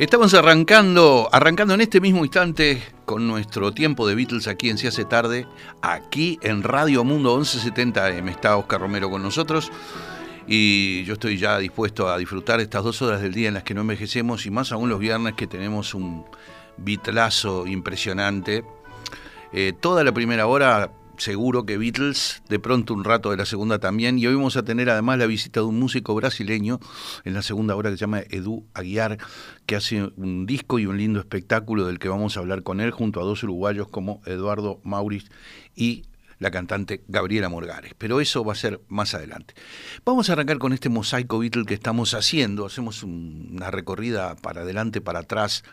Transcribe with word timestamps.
Estamos 0.00 0.32
arrancando, 0.32 1.28
arrancando 1.30 1.74
en 1.74 1.82
este 1.82 2.00
mismo 2.00 2.24
instante 2.24 2.82
con 3.04 3.28
nuestro 3.28 3.72
tiempo 3.72 4.08
de 4.08 4.14
Beatles 4.14 4.48
aquí 4.48 4.70
en 4.70 4.78
Se 4.78 4.88
hace 4.88 5.04
tarde, 5.04 5.46
aquí 5.82 6.38
en 6.40 6.62
Radio 6.62 7.04
Mundo 7.04 7.36
1170 7.36 8.22
me 8.22 8.30
Está 8.30 8.56
Oscar 8.56 8.80
Romero 8.80 9.10
con 9.10 9.22
nosotros 9.22 9.70
y 10.46 11.04
yo 11.04 11.12
estoy 11.12 11.36
ya 11.36 11.58
dispuesto 11.58 12.08
a 12.08 12.16
disfrutar 12.16 12.60
estas 12.60 12.82
dos 12.82 13.02
horas 13.02 13.20
del 13.20 13.34
día 13.34 13.48
en 13.48 13.54
las 13.54 13.62
que 13.62 13.74
no 13.74 13.82
envejecemos 13.82 14.46
y 14.46 14.50
más 14.50 14.72
aún 14.72 14.88
los 14.88 15.00
viernes 15.00 15.34
que 15.34 15.46
tenemos 15.46 15.92
un 15.92 16.24
Beatlazo 16.78 17.66
impresionante. 17.66 18.64
Eh, 19.52 19.74
toda 19.78 20.02
la 20.02 20.12
primera 20.12 20.46
hora 20.46 20.90
seguro 21.20 21.66
que 21.66 21.76
Beatles, 21.76 22.42
de 22.48 22.58
pronto 22.58 22.94
un 22.94 23.04
rato 23.04 23.30
de 23.30 23.36
la 23.36 23.44
segunda 23.44 23.78
también, 23.78 24.18
y 24.18 24.26
hoy 24.26 24.34
vamos 24.34 24.56
a 24.56 24.64
tener 24.64 24.88
además 24.88 25.18
la 25.18 25.26
visita 25.26 25.60
de 25.60 25.66
un 25.66 25.78
músico 25.78 26.14
brasileño 26.14 26.80
en 27.24 27.34
la 27.34 27.42
segunda 27.42 27.76
hora 27.76 27.90
que 27.90 27.96
se 27.96 28.00
llama 28.00 28.22
Edu 28.30 28.64
Aguiar, 28.74 29.18
que 29.66 29.76
hace 29.76 30.10
un 30.16 30.46
disco 30.46 30.78
y 30.78 30.86
un 30.86 30.96
lindo 30.96 31.20
espectáculo 31.20 31.86
del 31.86 31.98
que 31.98 32.08
vamos 32.08 32.36
a 32.36 32.40
hablar 32.40 32.62
con 32.62 32.80
él 32.80 32.90
junto 32.90 33.20
a 33.20 33.24
dos 33.24 33.42
uruguayos 33.42 33.88
como 33.88 34.22
Eduardo 34.24 34.80
Mauriz 34.82 35.30
y 35.76 36.04
la 36.38 36.50
cantante 36.50 37.02
Gabriela 37.06 37.50
Morgares. 37.50 37.92
Pero 37.98 38.20
eso 38.20 38.42
va 38.42 38.54
a 38.54 38.56
ser 38.56 38.80
más 38.88 39.14
adelante. 39.14 39.54
Vamos 40.06 40.30
a 40.30 40.32
arrancar 40.32 40.58
con 40.58 40.72
este 40.72 40.88
mosaico 40.88 41.38
Beatle 41.38 41.66
que 41.66 41.74
estamos 41.74 42.14
haciendo. 42.14 42.64
Hacemos 42.64 43.02
una 43.02 43.70
recorrida 43.70 44.36
para 44.36 44.62
adelante, 44.62 45.02
para 45.02 45.18
atrás, 45.20 45.64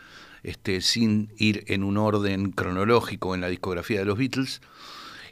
este, 0.42 0.82
sin 0.82 1.32
ir 1.38 1.64
en 1.68 1.84
un 1.84 1.96
orden 1.96 2.52
cronológico 2.52 3.34
en 3.34 3.40
la 3.40 3.48
discografía 3.48 4.00
de 4.00 4.04
los 4.04 4.18
Beatles. 4.18 4.60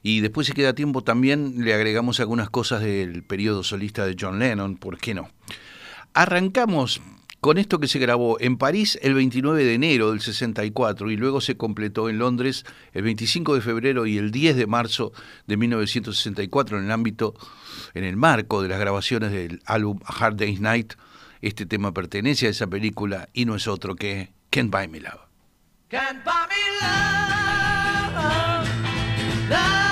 Y 0.09 0.21
después, 0.21 0.47
si 0.47 0.53
queda 0.53 0.73
tiempo, 0.73 1.03
también 1.03 1.65
le 1.65 1.75
agregamos 1.75 2.21
algunas 2.21 2.49
cosas 2.49 2.81
del 2.81 3.25
periodo 3.25 3.65
solista 3.65 4.07
de 4.07 4.15
John 4.17 4.39
Lennon, 4.39 4.77
¿por 4.77 4.98
qué 4.98 5.15
no? 5.15 5.29
Arrancamos 6.15 7.01
con 7.41 7.59
esto 7.59 7.81
que 7.81 7.89
se 7.89 7.98
grabó 7.98 8.39
en 8.39 8.57
París 8.57 9.01
el 9.03 9.15
29 9.15 9.65
de 9.65 9.75
enero 9.75 10.13
del 10.13 10.21
64 10.21 11.11
y 11.11 11.17
luego 11.17 11.41
se 11.41 11.57
completó 11.57 12.09
en 12.09 12.19
Londres 12.19 12.65
el 12.93 13.03
25 13.03 13.57
de 13.57 13.61
febrero 13.61 14.07
y 14.07 14.17
el 14.17 14.31
10 14.31 14.55
de 14.55 14.69
marzo 14.69 15.13
de 15.48 15.57
1964 15.57 16.79
en 16.79 16.85
el 16.85 16.93
ámbito, 16.93 17.35
en 17.93 18.05
el 18.05 18.17
marco 18.17 18.63
de 18.63 18.69
las 18.69 18.79
grabaciones 18.79 19.33
del 19.33 19.61
álbum 19.67 19.98
Hard 20.05 20.37
Day's 20.37 20.61
Night. 20.61 20.95
Este 21.43 21.67
tema 21.67 21.93
pertenece 21.93 22.47
a 22.47 22.51
esa 22.51 22.69
película 22.69 23.29
y 23.33 23.45
no 23.45 23.57
es 23.57 23.67
otro 23.67 23.97
que 23.97 24.33
Can't 24.51 24.70
Buy 24.70 24.87
Me 24.87 25.01
Love. 25.01 25.19
Can't 25.89 26.25
buy 26.25 26.33
me 26.48 26.63
love, 26.81 27.11
love. 29.51 29.86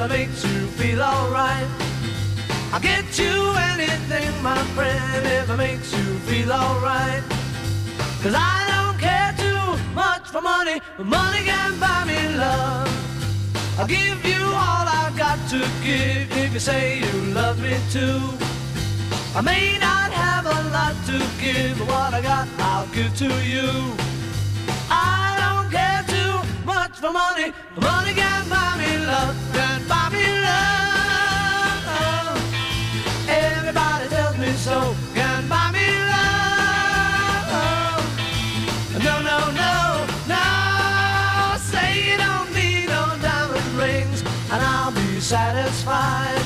That 0.00 0.08
makes 0.08 0.42
you 0.44 0.66
feel 0.80 1.02
alright. 1.02 1.68
I'll 2.72 2.80
get 2.80 3.18
you 3.18 3.36
anything, 3.72 4.32
my 4.42 4.56
friend, 4.74 5.26
if 5.26 5.50
it 5.50 5.56
makes 5.56 5.92
you 5.92 6.06
feel 6.20 6.50
alright. 6.50 7.22
Cause 8.22 8.34
I 8.34 8.56
don't 8.72 8.98
care 8.98 9.34
too 9.36 9.62
much 9.94 10.24
for 10.28 10.40
money, 10.40 10.80
but 10.96 11.04
money 11.04 11.44
can 11.44 11.78
buy 11.78 12.04
me 12.06 12.34
love. 12.34 12.88
I'll 13.78 13.86
give 13.86 14.24
you 14.24 14.42
all 14.42 14.86
I've 15.00 15.16
got 15.18 15.38
to 15.50 15.58
give 15.84 16.32
if 16.32 16.54
you 16.54 16.60
say 16.60 17.00
you 17.00 17.12
love 17.34 17.60
me 17.60 17.76
too. 17.90 18.20
I 19.36 19.42
may 19.42 19.76
not 19.78 20.10
have 20.12 20.46
a 20.46 20.60
lot 20.76 20.96
to 21.08 21.18
give, 21.44 21.78
but 21.78 21.88
what 21.88 22.14
I 22.14 22.22
got 22.22 22.48
I'll 22.58 22.86
give 22.94 23.14
to 23.18 23.28
you. 23.44 23.68
I 24.88 25.19
much 26.74 26.96
for 27.02 27.12
money, 27.12 27.52
money 27.80 28.12
can 28.14 28.48
buy 28.48 28.70
me 28.80 28.90
love. 29.10 29.34
Can 29.52 29.80
buy 29.88 30.08
me 30.14 30.26
love. 30.46 31.86
Everybody 33.28 34.06
tells 34.08 34.36
me 34.38 34.50
so 34.66 34.94
can 35.14 35.48
buy 35.48 35.66
me 35.76 35.86
love. 36.12 38.02
No, 39.06 39.14
no, 39.30 39.38
no, 39.62 39.72
no. 40.34 40.46
Say 41.70 41.88
you 42.08 42.16
don't 42.26 42.50
need 42.58 42.86
no 42.96 43.02
diamond 43.26 43.70
rings, 43.82 44.20
and 44.52 44.60
I'll 44.72 44.92
be 44.92 45.20
satisfied. 45.20 46.44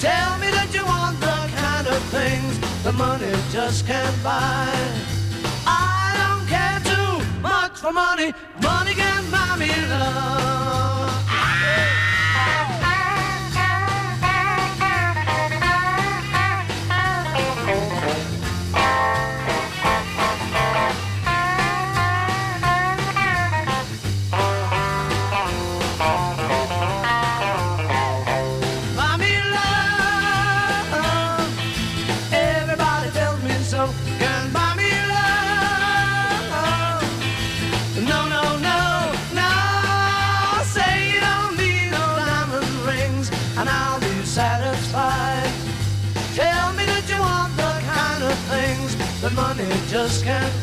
Tell 0.00 0.32
me 0.42 0.48
that 0.56 0.70
you 0.76 0.84
want 0.86 1.16
the 1.20 1.38
kind 1.62 1.86
of 1.94 2.00
things 2.16 2.52
the 2.82 2.92
money 2.92 3.32
just 3.52 3.86
can't 3.86 4.18
buy. 4.22 4.72
I 5.66 5.93
for 7.84 7.92
money. 7.92 8.32
Money 8.62 8.94
can 8.94 9.30
buy 9.30 9.56
me 9.58 9.68
love. 9.90 11.43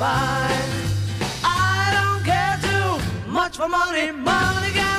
I 0.03 1.91
don't 1.93 2.25
care 2.25 2.57
too 2.61 3.31
much 3.31 3.57
for 3.57 3.67
money. 3.67 4.11
Money 4.11 4.71
can. 4.73 4.91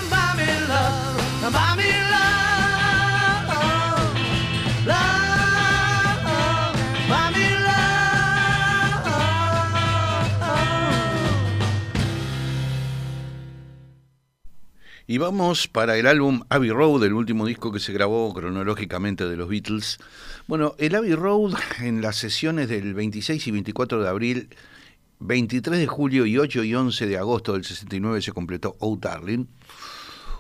Y 15.13 15.19
vamos 15.19 15.69
para 15.69 15.99
el 15.99 16.07
álbum 16.07 16.43
Abbey 16.49 16.71
Road, 16.71 17.05
el 17.05 17.13
último 17.13 17.45
disco 17.45 17.71
que 17.71 17.81
se 17.81 17.93
grabó 17.93 18.33
cronológicamente 18.33 19.29
de 19.29 19.37
los 19.37 19.47
Beatles. 19.47 19.99
Bueno, 20.47 20.75
el 20.79 20.95
Abbey 20.95 21.15
Road 21.15 21.53
en 21.81 22.01
las 22.01 22.17
sesiones 22.17 22.71
del 22.71 22.95
26 22.95 23.47
y 23.47 23.51
24 23.51 24.03
de 24.03 24.09
abril, 24.09 24.49
23 25.23 25.79
de 25.79 25.87
julio 25.87 26.27
y 26.27 26.37
8 26.37 26.65
y 26.65 26.75
11 26.75 27.07
de 27.07 27.17
agosto 27.17 27.53
del 27.53 27.65
69 27.65 28.23
se 28.23 28.33
completó 28.33 28.77
Oh 28.81 28.97
Darling, 28.97 29.47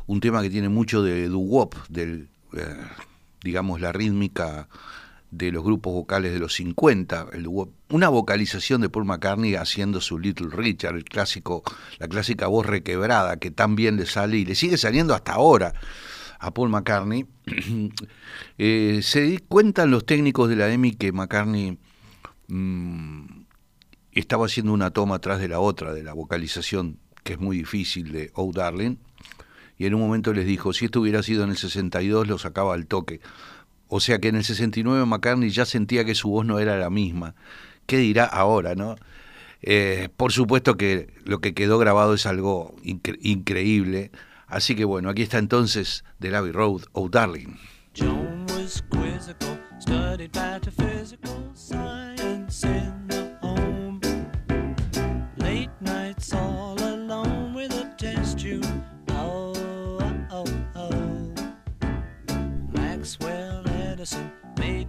un 0.06 0.20
tema 0.20 0.42
que 0.42 0.50
tiene 0.50 0.68
mucho 0.68 1.02
de 1.02 1.28
doo-wop, 1.28 1.74
del, 1.88 2.28
eh, 2.54 2.76
digamos, 3.42 3.80
la 3.80 3.92
rítmica 3.92 4.68
de 5.30 5.50
los 5.52 5.64
grupos 5.64 5.94
vocales 5.94 6.32
de 6.32 6.38
los 6.38 6.54
50, 6.54 7.28
el 7.32 7.48
una 7.88 8.08
vocalización 8.08 8.80
de 8.80 8.90
Paul 8.90 9.06
McCartney 9.06 9.54
haciendo 9.54 10.00
su 10.00 10.18
Little 10.18 10.48
Richard, 10.50 10.96
el 10.96 11.04
clásico, 11.04 11.62
la 11.98 12.08
clásica 12.08 12.48
voz 12.48 12.66
requebrada 12.66 13.38
que 13.38 13.50
tan 13.50 13.76
bien 13.76 13.96
le 13.96 14.06
sale 14.06 14.36
y 14.38 14.44
le 14.44 14.54
sigue 14.54 14.76
saliendo 14.76 15.14
hasta 15.14 15.32
ahora 15.32 15.72
a 16.38 16.52
Paul 16.52 16.70
McCartney, 16.70 17.24
eh, 18.58 19.00
se 19.02 19.38
cuentan 19.48 19.90
los 19.90 20.04
técnicos 20.04 20.48
de 20.48 20.56
la 20.56 20.70
EMI 20.70 20.96
que 20.96 21.12
McCartney 21.12 21.78
mm, 22.48 23.41
estaba 24.20 24.46
haciendo 24.46 24.72
una 24.72 24.90
toma 24.90 25.16
atrás 25.16 25.40
de 25.40 25.48
la 25.48 25.60
otra, 25.60 25.92
de 25.92 26.02
la 26.02 26.12
vocalización, 26.12 26.98
que 27.24 27.34
es 27.34 27.40
muy 27.40 27.58
difícil, 27.58 28.12
de 28.12 28.30
Oh 28.34 28.52
Darling, 28.52 28.96
y 29.78 29.86
en 29.86 29.94
un 29.94 30.00
momento 30.00 30.32
les 30.32 30.46
dijo, 30.46 30.72
si 30.72 30.84
esto 30.84 31.00
hubiera 31.00 31.22
sido 31.22 31.44
en 31.44 31.50
el 31.50 31.56
62, 31.56 32.28
lo 32.28 32.38
sacaba 32.38 32.74
al 32.74 32.86
toque. 32.86 33.20
O 33.88 34.00
sea 34.00 34.18
que 34.20 34.28
en 34.28 34.36
el 34.36 34.44
69 34.44 35.04
McCartney 35.06 35.50
ya 35.50 35.64
sentía 35.64 36.04
que 36.04 36.14
su 36.14 36.30
voz 36.30 36.46
no 36.46 36.58
era 36.58 36.76
la 36.78 36.88
misma. 36.88 37.34
¿Qué 37.86 37.98
dirá 37.98 38.24
ahora, 38.24 38.74
no? 38.74 38.96
Eh, 39.60 40.08
por 40.16 40.32
supuesto 40.32 40.76
que 40.76 41.12
lo 41.24 41.40
que 41.40 41.54
quedó 41.54 41.78
grabado 41.78 42.14
es 42.14 42.26
algo 42.26 42.74
increíble. 42.82 44.10
Así 44.46 44.74
que 44.74 44.84
bueno, 44.84 45.08
aquí 45.08 45.22
está 45.22 45.38
entonces 45.38 46.04
The 46.20 46.34
Abbey 46.34 46.52
Road, 46.52 46.82
Oh 46.92 47.08
Darling. 47.08 47.56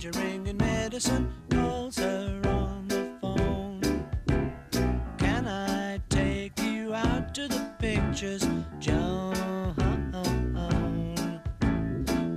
conjuring 0.04 0.48
and 0.50 0.60
medicine 0.60 1.32
calls 1.50 1.98
her 1.98 2.42
on 2.46 2.86
the 2.90 3.10
phone. 3.22 3.80
Can 5.18 5.48
I 5.48 6.02
take 6.10 6.60
you 6.60 6.94
out 6.94 7.34
to 7.36 7.48
the 7.48 7.66
pictures, 7.80 8.46
Joan? 8.80 9.34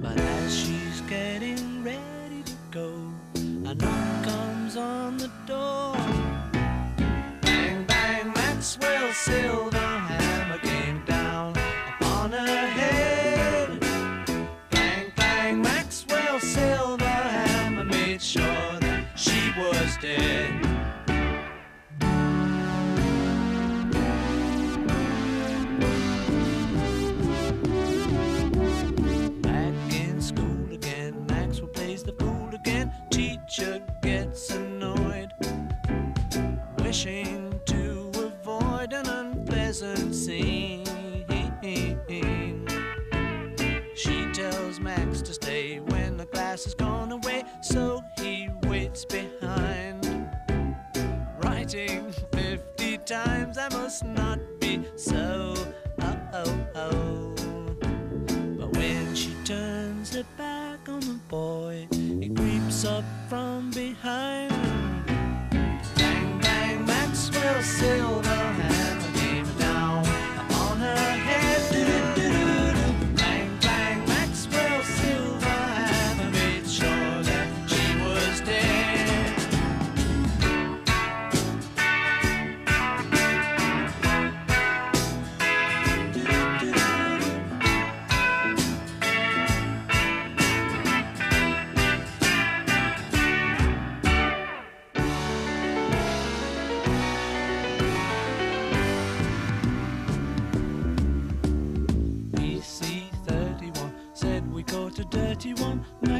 But 0.00 0.20
as 0.20 0.56
she's 0.56 1.00
getting 1.08 1.82
ready 1.82 2.44
to 2.44 2.52
go, 2.70 2.92
a 3.34 3.74
knock 3.74 4.24
comes 4.24 4.76
on 4.76 5.16
the 5.16 5.30
door. 5.46 5.96
Bang, 7.42 7.84
bang, 7.84 8.32
Maxwell 8.32 9.12
Silver. 9.12 9.86
yeah. 20.18 20.65
Times, 53.24 53.56
I 53.56 53.68
must 53.70 54.04
not 54.04 54.38
be 54.60 54.82
so. 54.96 55.54
Oh, 56.00 56.18
oh, 56.34 56.66
oh. 56.74 57.34
But 58.58 58.76
when 58.76 59.14
she 59.14 59.32
turns 59.44 60.14
her 60.14 60.26
back 60.36 60.80
on 60.88 61.00
the 61.00 61.18
boy, 61.28 61.88
he 61.92 62.28
creeps 62.28 62.84
up 62.84 63.04
from 63.28 63.70
behind. 63.70 64.52
Bang, 65.96 66.40
bang, 66.40 66.84
Maxwell 66.84 67.62
Silverhand 67.62 68.75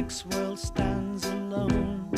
Maxwell 0.07 0.55
stands 0.55 1.25
alone, 1.25 2.09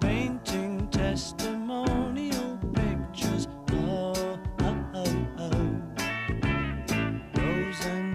painting 0.00 0.88
testimonial 0.88 2.58
pictures. 2.74 3.46
Oh, 3.70 4.12
oh, 4.58 4.76
oh, 4.92 5.26
oh. 5.38 5.70
Rose 7.36 7.86
and 7.86 8.07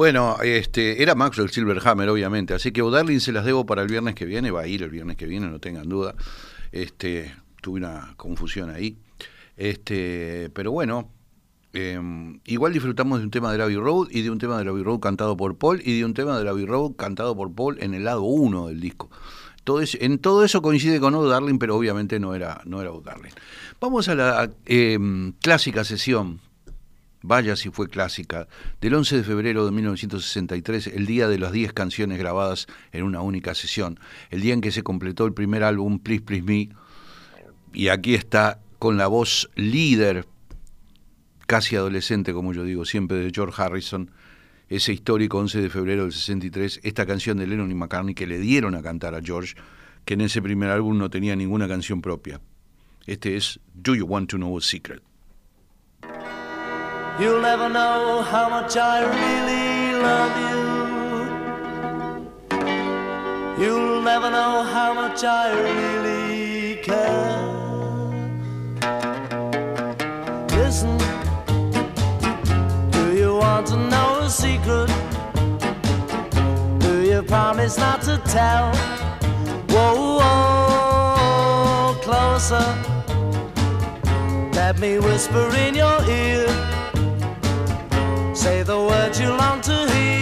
Bueno, 0.00 0.38
este, 0.42 1.02
era 1.02 1.14
Maxwell 1.14 1.50
Silverhammer, 1.50 2.08
obviamente, 2.08 2.54
así 2.54 2.72
que 2.72 2.80
O'Darling 2.80 3.20
se 3.20 3.32
las 3.32 3.44
debo 3.44 3.66
para 3.66 3.82
el 3.82 3.88
viernes 3.88 4.14
que 4.14 4.24
viene, 4.24 4.50
va 4.50 4.62
a 4.62 4.66
ir 4.66 4.82
el 4.82 4.88
viernes 4.88 5.18
que 5.18 5.26
viene, 5.26 5.46
no 5.46 5.58
tengan 5.58 5.90
duda. 5.90 6.14
Este, 6.72 7.34
tuve 7.60 7.80
una 7.80 8.14
confusión 8.16 8.70
ahí. 8.70 8.96
Este, 9.58 10.48
pero 10.54 10.72
bueno, 10.72 11.10
eh, 11.74 12.00
igual 12.46 12.72
disfrutamos 12.72 13.18
de 13.18 13.26
un 13.26 13.30
tema 13.30 13.52
de 13.52 13.62
Abbey 13.62 13.76
Road 13.76 14.08
y 14.10 14.22
de 14.22 14.30
un 14.30 14.38
tema 14.38 14.56
de 14.62 14.70
Abbey 14.70 14.82
Road 14.82 15.00
cantado 15.00 15.36
por 15.36 15.58
Paul 15.58 15.82
y 15.84 15.98
de 15.98 16.06
un 16.06 16.14
tema 16.14 16.40
de 16.40 16.48
Abbey 16.48 16.64
Road 16.64 16.92
cantado 16.92 17.36
por 17.36 17.54
Paul 17.54 17.76
en 17.82 17.92
el 17.92 18.04
lado 18.04 18.22
1 18.22 18.68
del 18.68 18.80
disco. 18.80 19.10
Todo 19.64 19.82
en 19.82 20.18
todo 20.18 20.46
eso 20.46 20.62
coincide 20.62 20.98
con 20.98 21.14
O'Darling, 21.14 21.58
pero 21.58 21.76
obviamente 21.76 22.18
no 22.18 22.34
era, 22.34 22.62
no 22.64 22.80
era 22.80 22.90
O'Darling. 22.90 23.34
Vamos 23.78 24.08
a 24.08 24.14
la 24.14 24.50
eh, 24.64 24.98
clásica 25.42 25.84
sesión 25.84 26.40
vaya 27.22 27.56
si 27.56 27.70
fue 27.70 27.88
clásica, 27.88 28.48
del 28.80 28.94
11 28.94 29.18
de 29.18 29.24
febrero 29.24 29.64
de 29.64 29.72
1963, 29.72 30.88
el 30.88 31.06
día 31.06 31.28
de 31.28 31.38
las 31.38 31.52
10 31.52 31.72
canciones 31.72 32.18
grabadas 32.18 32.66
en 32.92 33.04
una 33.04 33.20
única 33.20 33.54
sesión, 33.54 33.98
el 34.30 34.40
día 34.40 34.54
en 34.54 34.60
que 34.60 34.72
se 34.72 34.82
completó 34.82 35.26
el 35.26 35.34
primer 35.34 35.62
álbum 35.62 35.98
Please 35.98 36.22
Please 36.22 36.44
Me, 36.44 36.70
y 37.72 37.88
aquí 37.88 38.14
está 38.14 38.60
con 38.78 38.96
la 38.96 39.06
voz 39.06 39.50
líder, 39.54 40.26
casi 41.46 41.76
adolescente 41.76 42.32
como 42.32 42.52
yo 42.52 42.64
digo 42.64 42.84
siempre, 42.84 43.18
de 43.18 43.30
George 43.34 43.60
Harrison, 43.60 44.10
ese 44.68 44.92
histórico 44.92 45.38
11 45.38 45.62
de 45.62 45.68
febrero 45.68 46.04
del 46.04 46.12
63, 46.12 46.80
esta 46.84 47.04
canción 47.04 47.36
de 47.38 47.46
Lennon 47.46 47.70
y 47.70 47.74
McCartney 47.74 48.14
que 48.14 48.26
le 48.26 48.38
dieron 48.38 48.76
a 48.76 48.82
cantar 48.82 49.14
a 49.14 49.20
George, 49.20 49.56
que 50.04 50.14
en 50.14 50.22
ese 50.22 50.40
primer 50.40 50.70
álbum 50.70 50.96
no 50.96 51.10
tenía 51.10 51.34
ninguna 51.36 51.68
canción 51.68 52.00
propia. 52.00 52.40
Este 53.06 53.36
es 53.36 53.58
Do 53.74 53.94
You 53.94 54.06
Want 54.06 54.30
to 54.30 54.36
Know 54.36 54.56
a 54.56 54.60
Secret? 54.60 55.09
You'll 57.20 57.42
never 57.42 57.68
know 57.68 58.22
how 58.22 58.48
much 58.48 58.78
I 58.78 59.02
really 59.04 59.92
love 60.00 60.34
you. 60.40 60.60
You'll 63.62 64.00
never 64.00 64.30
know 64.30 64.62
how 64.62 64.94
much 64.94 65.22
I 65.22 65.52
really 65.52 66.76
care. 66.76 67.44
Listen, 70.56 70.96
do 72.90 73.12
you 73.14 73.34
want 73.34 73.66
to 73.66 73.76
know 73.76 74.20
a 74.20 74.30
secret? 74.30 74.88
Do 76.78 77.02
you 77.02 77.22
promise 77.24 77.76
not 77.76 78.00
to 78.08 78.16
tell? 78.24 78.74
Whoa, 79.68 80.18
whoa, 80.20 81.94
closer. 82.00 82.64
Let 84.54 84.78
me 84.78 84.98
whisper 84.98 85.54
in 85.56 85.74
your 85.74 86.02
ear. 86.08 86.69
Say 88.40 88.62
the 88.62 88.80
words 88.80 89.20
you 89.20 89.28
long 89.28 89.60
to 89.60 89.86
hear. 89.92 90.16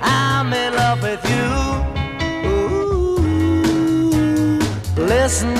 I'm 0.00 0.50
in 0.50 0.74
love 0.74 1.02
with 1.02 1.22
you. 1.32 1.48
Ooh, 2.48 3.18
listen. 4.96 5.54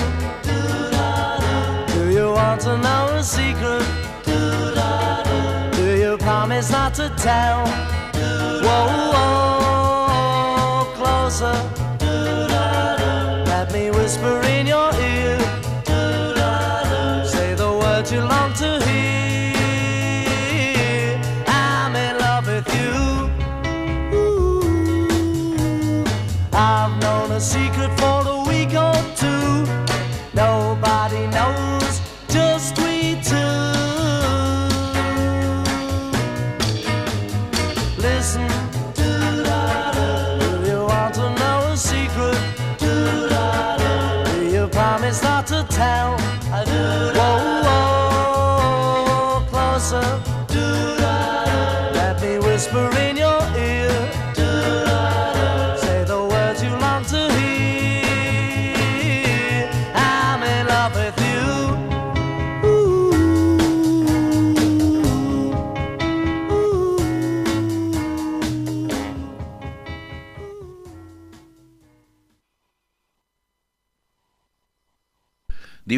Do 1.92 2.10
you 2.10 2.32
want 2.32 2.62
to 2.62 2.78
know 2.78 3.08
a 3.14 3.22
secret? 3.22 3.84
Do 5.76 5.96
you 5.98 6.16
promise 6.16 6.70
not 6.70 6.94
to 6.94 7.10
tell? 7.18 7.66
Whoa, 8.64 8.86
whoa, 9.12 10.94
closer. 10.96 11.56
Let 13.52 13.70
me 13.74 13.90
whisper 13.90 14.41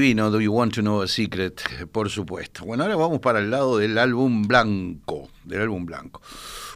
Divino, 0.05 0.31
Do 0.31 0.39
You 0.39 0.53
Want 0.53 0.75
to 0.75 0.83
Know 0.83 1.01
a 1.01 1.09
Secret? 1.09 1.63
Por 1.91 2.11
supuesto. 2.11 2.67
Bueno, 2.67 2.83
ahora 2.83 2.95
vamos 2.95 3.21
para 3.21 3.39
el 3.39 3.51
lado 3.51 3.79
del 3.79 3.97
álbum 3.97 4.43
blanco, 4.43 5.31
del 5.45 5.63
álbum 5.63 5.87
blanco. 5.87 6.21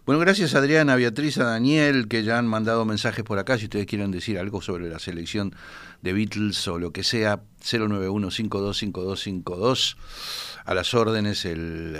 Bueno, 0.06 0.18
gracias 0.18 0.54
a 0.54 0.60
Adriana, 0.60 0.94
a 0.94 0.96
Beatriz, 0.96 1.36
a 1.36 1.44
Daniel, 1.44 2.08
que 2.08 2.24
ya 2.24 2.38
han 2.38 2.46
mandado 2.46 2.86
mensajes 2.86 3.26
por 3.26 3.38
acá. 3.38 3.58
Si 3.58 3.64
ustedes 3.64 3.84
quieren 3.84 4.12
decir 4.12 4.38
algo 4.38 4.62
sobre 4.62 4.88
la 4.88 4.98
selección 4.98 5.54
de 6.00 6.14
Beatles 6.14 6.66
o 6.68 6.78
lo 6.78 6.90
que 6.90 7.04
sea, 7.04 7.42
091-525252. 7.62 9.96
A 10.64 10.72
las 10.72 10.94
órdenes, 10.94 11.44
el 11.44 11.98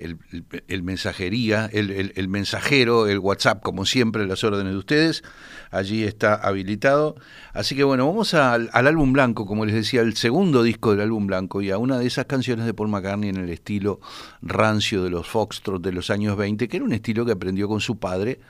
el, 0.00 0.82
mensajería, 0.82 1.68
el, 1.72 2.28
mensajero, 2.28 3.06
el 3.08 3.18
WhatsApp, 3.18 3.62
como 3.62 3.84
siempre, 3.84 4.26
las 4.26 4.44
órdenes 4.44 4.72
de 4.72 4.78
ustedes. 4.78 5.22
Allí 5.70 6.04
está 6.04 6.34
habilitado. 6.34 7.16
Así 7.52 7.76
que 7.76 7.84
bueno, 7.84 8.06
vamos 8.06 8.34
al, 8.34 8.70
álbum 8.72 9.12
blanco, 9.12 9.46
como 9.46 9.66
les 9.66 9.74
decía, 9.74 10.00
el 10.00 10.16
segundo 10.16 10.62
disco 10.62 10.92
del 10.92 11.00
álbum 11.00 11.26
blanco 11.26 11.62
y 11.62 11.70
a 11.70 11.78
una 11.78 11.98
de 11.98 12.06
esas 12.06 12.26
canciones 12.26 12.66
de 12.66 12.74
Paul 12.74 12.88
McCartney 12.88 13.30
en 13.30 13.36
el 13.36 13.50
estilo 13.50 14.00
rancio 14.42 15.02
de 15.02 15.10
los 15.10 15.28
Foxtrot 15.28 15.82
de 15.82 15.92
los 15.92 16.10
años 16.10 16.36
20, 16.36 16.68
que 16.68 16.76
era 16.76 16.84
un 16.84 16.92
estilo 16.92 17.26
que 17.26 17.32
aprendió 17.32 17.68
con 17.68 17.80
su 17.80 17.98
padre, 17.98 18.40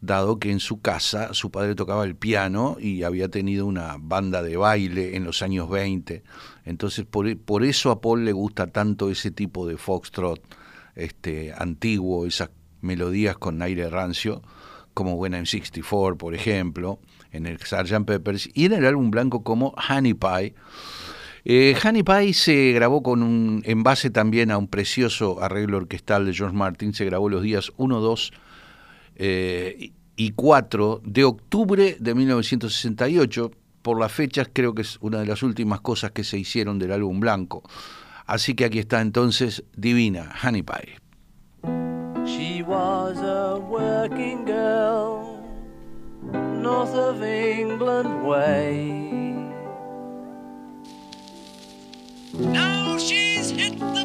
dado 0.00 0.38
que 0.38 0.50
en 0.50 0.60
su 0.60 0.80
casa 0.80 1.34
su 1.34 1.50
padre 1.50 1.74
tocaba 1.74 2.04
el 2.04 2.16
piano 2.16 2.76
y 2.80 3.02
había 3.02 3.28
tenido 3.28 3.66
una 3.66 3.96
banda 3.98 4.42
de 4.42 4.56
baile 4.56 5.16
en 5.16 5.24
los 5.24 5.42
años 5.42 5.68
20 5.68 6.22
entonces, 6.64 7.04
por, 7.04 7.36
por 7.38 7.64
eso 7.64 7.90
a 7.90 8.00
Paul 8.00 8.24
le 8.24 8.32
gusta 8.32 8.68
tanto 8.68 9.10
ese 9.10 9.30
tipo 9.30 9.66
de 9.66 9.76
foxtrot 9.76 10.40
este, 10.94 11.52
antiguo, 11.56 12.26
esas 12.26 12.50
melodías 12.80 13.36
con 13.36 13.60
aire 13.62 13.88
rancio, 13.88 14.42
como 14.94 15.14
When 15.14 15.34
I'm 15.34 15.46
64, 15.46 16.16
por 16.16 16.34
ejemplo, 16.34 17.00
en 17.32 17.46
el 17.46 17.58
Sgt. 17.58 18.04
Peppers, 18.04 18.48
y 18.54 18.66
en 18.66 18.74
el 18.74 18.86
álbum 18.86 19.10
blanco 19.10 19.42
como 19.42 19.74
Honey 19.88 20.14
Pie. 20.14 20.54
Eh, 21.44 21.74
Honey 21.82 22.02
Pie 22.02 22.34
se 22.34 22.72
grabó 22.72 23.02
con 23.02 23.22
un, 23.22 23.62
en 23.64 23.82
base 23.82 24.10
también 24.10 24.50
a 24.50 24.58
un 24.58 24.68
precioso 24.68 25.42
arreglo 25.42 25.78
orquestal 25.78 26.26
de 26.26 26.34
George 26.34 26.56
Martin, 26.56 26.92
se 26.92 27.04
grabó 27.04 27.28
los 27.28 27.42
días 27.42 27.72
1, 27.78 28.00
2 28.00 28.32
eh, 29.22 29.92
y 30.16 30.30
4 30.30 31.02
de 31.04 31.24
octubre 31.24 31.96
de 32.00 32.14
1968, 32.14 33.50
por 33.82 34.00
las 34.00 34.10
fechas 34.10 34.48
creo 34.50 34.74
que 34.74 34.80
es 34.80 34.96
una 35.02 35.20
de 35.20 35.26
las 35.26 35.42
últimas 35.42 35.82
cosas 35.82 36.12
que 36.12 36.24
se 36.24 36.38
hicieron 36.38 36.78
del 36.78 36.92
álbum 36.92 37.20
blanco. 37.20 37.62
Así 38.24 38.54
que 38.54 38.64
aquí 38.64 38.78
está 38.78 39.02
entonces 39.02 39.62
Divina, 39.76 40.34
Honey 40.42 40.62
Pie. 40.62 40.96
She 42.24 42.62
was 42.62 43.18
a 43.18 43.58
working 43.58 44.46
girl, 44.46 45.38
north 46.32 46.94
of 46.94 47.22
England 47.22 48.26
way. 48.26 49.10
Now 52.38 52.96
she's 52.96 53.50
hit 53.50 53.78
the 53.78 53.99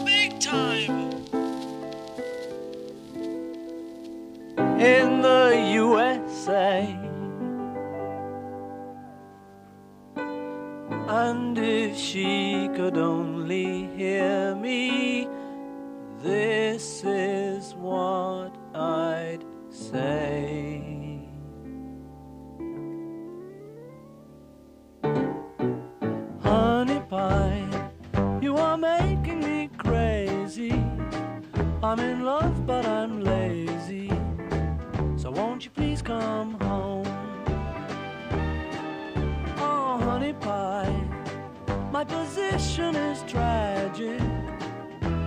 is 42.77 43.23
tragic. 43.23 44.19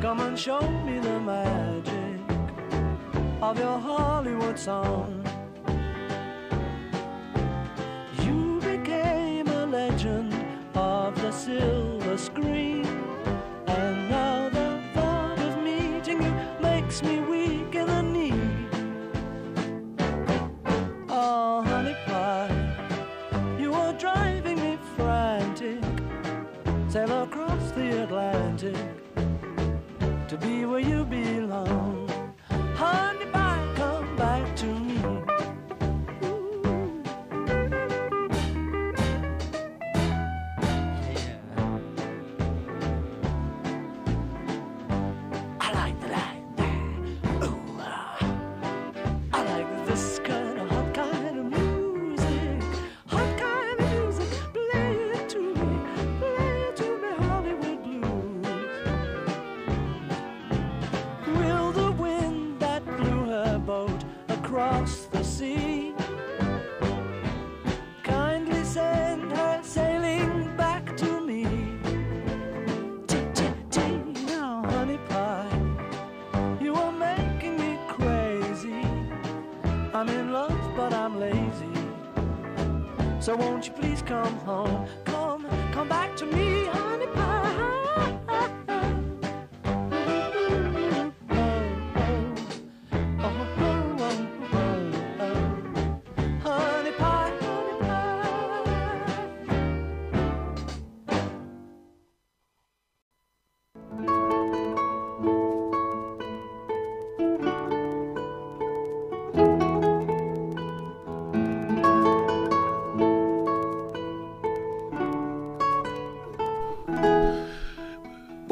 Come 0.03 0.21
and 0.21 0.39
show 0.39 0.61
me 0.85 0.99
the 0.99 1.19
magic 1.19 2.21
of 3.41 3.59
your 3.59 3.79
Hollywood 3.79 4.59
song. 4.59 5.18
Be 30.41 30.65
where 30.65 30.81
you 30.81 31.05
belong. 31.05 31.48
Won't 83.39 83.67
you 83.67 83.73
please 83.73 84.03
come 84.03 84.37
home? 84.41 84.58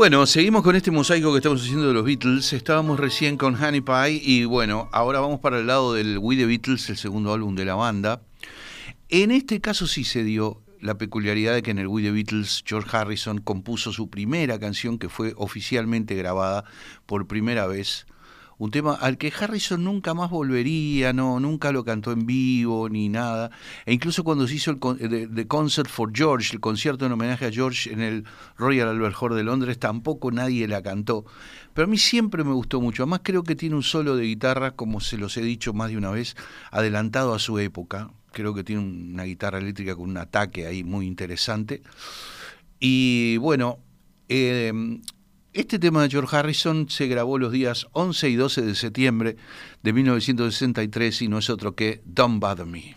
Bueno, 0.07 0.25
seguimos 0.25 0.63
con 0.63 0.77
este 0.77 0.93
mosaico 0.93 1.33
que 1.33 1.39
estamos 1.39 1.63
haciendo 1.63 1.89
de 1.89 1.93
los 1.93 2.05
Beatles. 2.05 2.53
Estábamos 2.53 3.01
recién 3.01 3.37
con 3.37 3.61
Honey 3.61 3.81
Pie 3.81 4.21
y 4.23 4.45
bueno, 4.45 4.89
ahora 4.93 5.19
vamos 5.19 5.41
para 5.41 5.59
el 5.59 5.67
lado 5.67 5.95
del 5.95 6.19
We 6.19 6.37
the 6.37 6.47
Beatles, 6.47 6.89
el 6.91 6.97
segundo 6.97 7.35
álbum 7.35 7.57
de 7.57 7.65
la 7.65 7.75
banda. 7.75 8.23
En 9.09 9.33
este 9.33 9.61
caso 9.61 9.89
sí 9.89 10.05
se 10.05 10.23
dio 10.23 10.63
la 10.81 10.97
peculiaridad 10.97 11.55
de 11.55 11.63
que 11.65 11.73
en 11.73 11.81
el 11.81 11.89
We 11.89 12.03
the 12.03 12.13
Beatles 12.13 12.63
George 12.65 12.97
Harrison 12.97 13.39
compuso 13.39 13.93
su 13.93 14.09
primera 14.09 14.61
canción 14.61 15.01
que 15.01 15.09
fue 15.09 15.35
oficialmente 15.37 16.15
grabada 16.15 16.63
por 17.07 17.27
primera 17.27 17.67
vez. 17.67 18.07
Un 18.59 18.71
tema 18.71 18.95
al 18.95 19.19
que 19.19 19.31
Harrison 19.39 19.85
nunca 19.85 20.15
más 20.15 20.31
volvería, 20.31 21.13
no, 21.13 21.39
nunca 21.41 21.73
lo 21.73 21.85
cantó 21.85 22.13
en 22.13 22.25
vivo 22.25 22.89
ni 22.89 23.11
nada. 23.11 23.51
E 23.85 23.93
incluso 23.93 24.25
cuando 24.25 24.49
se 24.49 24.55
hizo 24.55 24.71
el 24.71 24.79
the 25.35 25.47
Concert 25.47 25.91
for 25.91 26.11
George, 26.15 26.55
el 26.55 26.61
concierto 26.61 27.05
en 27.05 27.13
homenaje 27.13 27.45
a 27.47 27.53
George 27.53 27.93
en 27.93 28.01
el 28.01 28.25
Royal 28.57 28.89
Albert 28.89 29.17
Hall 29.21 29.37
de 29.37 29.45
Londres, 29.45 29.79
tampoco 29.79 30.31
nadie 30.31 30.67
la 30.69 30.83
cantó. 30.83 31.27
Pero 31.75 31.87
a 31.87 31.91
mí 31.91 31.99
siempre 31.99 32.45
me 32.45 32.55
gustó 32.55 32.81
mucho. 32.81 33.03
Además 33.03 33.21
creo 33.23 33.43
que 33.43 33.57
tiene 33.57 33.77
un 33.77 33.83
solo 33.83 34.17
de 34.17 34.25
guitarra, 34.25 34.71
como 34.71 35.01
se 35.01 35.19
los 35.19 35.37
he 35.37 35.43
dicho 35.43 35.75
más 35.75 35.91
de 35.91 35.99
una 35.99 36.11
vez, 36.11 36.35
adelantado 36.71 37.35
a 37.35 37.39
su 37.39 37.59
época 37.59 38.11
creo 38.33 38.53
que 38.53 38.65
tiene 38.65 38.83
una 38.83 39.25
guitarra 39.25 39.57
eléctrica 39.57 39.97
con 39.97 40.11
un 40.11 40.19
ataque 40.19 40.67
ahí 40.67 40.85
muy 40.85 41.07
interesante. 41.07 41.81
Y 42.79 43.39
bueno, 43.39 43.79
eh, 44.29 44.73
este 45.57 45.79
tema 45.79 46.03
de 46.03 46.11
George 46.11 46.37
Harrison 46.37 46.89
se 46.91 47.07
grabó 47.07 47.39
los 47.39 47.51
días 47.51 47.87
11 47.93 48.29
y 48.29 48.37
12 48.37 48.63
de 48.63 48.75
septiembre 48.75 49.37
de 49.83 49.93
1963 49.95 51.23
y 51.23 51.29
no 51.29 51.39
es 51.39 51.49
otro 51.49 51.75
que 51.75 52.03
Don't 52.05 52.41
Bother 52.41 52.67
Me. 52.67 52.95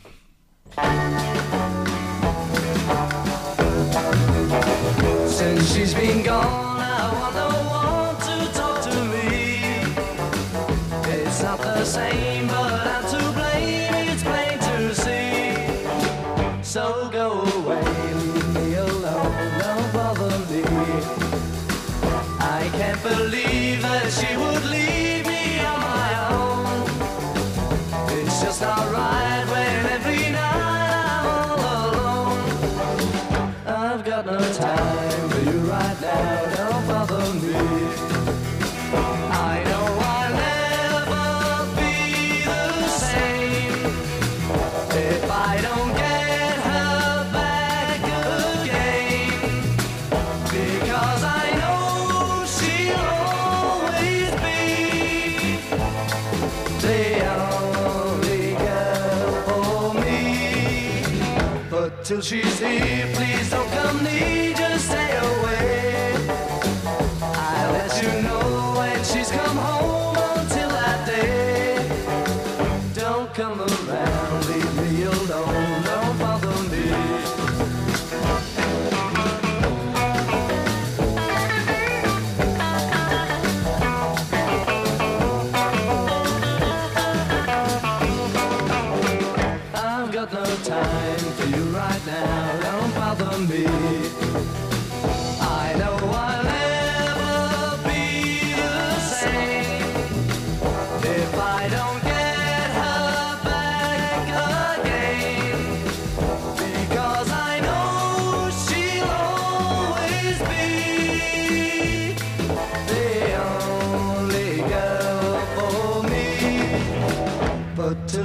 Till 62.10 62.22
she's 62.22 62.60
here, 62.60 63.06
please 63.14 63.52
don't 63.52 63.70
come 63.70 64.04
near, 64.04 64.49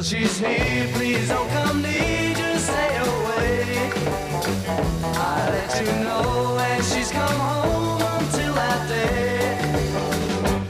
she's 0.05 0.39
here, 0.39 0.87
please 0.93 1.29
don't 1.31 1.49
come 1.51 1.81
near, 1.81 2.35
just 2.35 2.67
stay 2.67 2.97
away. 2.99 3.91
I'll 5.17 5.51
let 5.51 5.81
you 5.81 5.93
know 6.05 6.55
when 6.57 6.83
she's 6.83 7.11
come 7.11 7.41
home 7.41 8.03
until 8.19 8.53
that 8.55 8.89
day. 8.89 9.59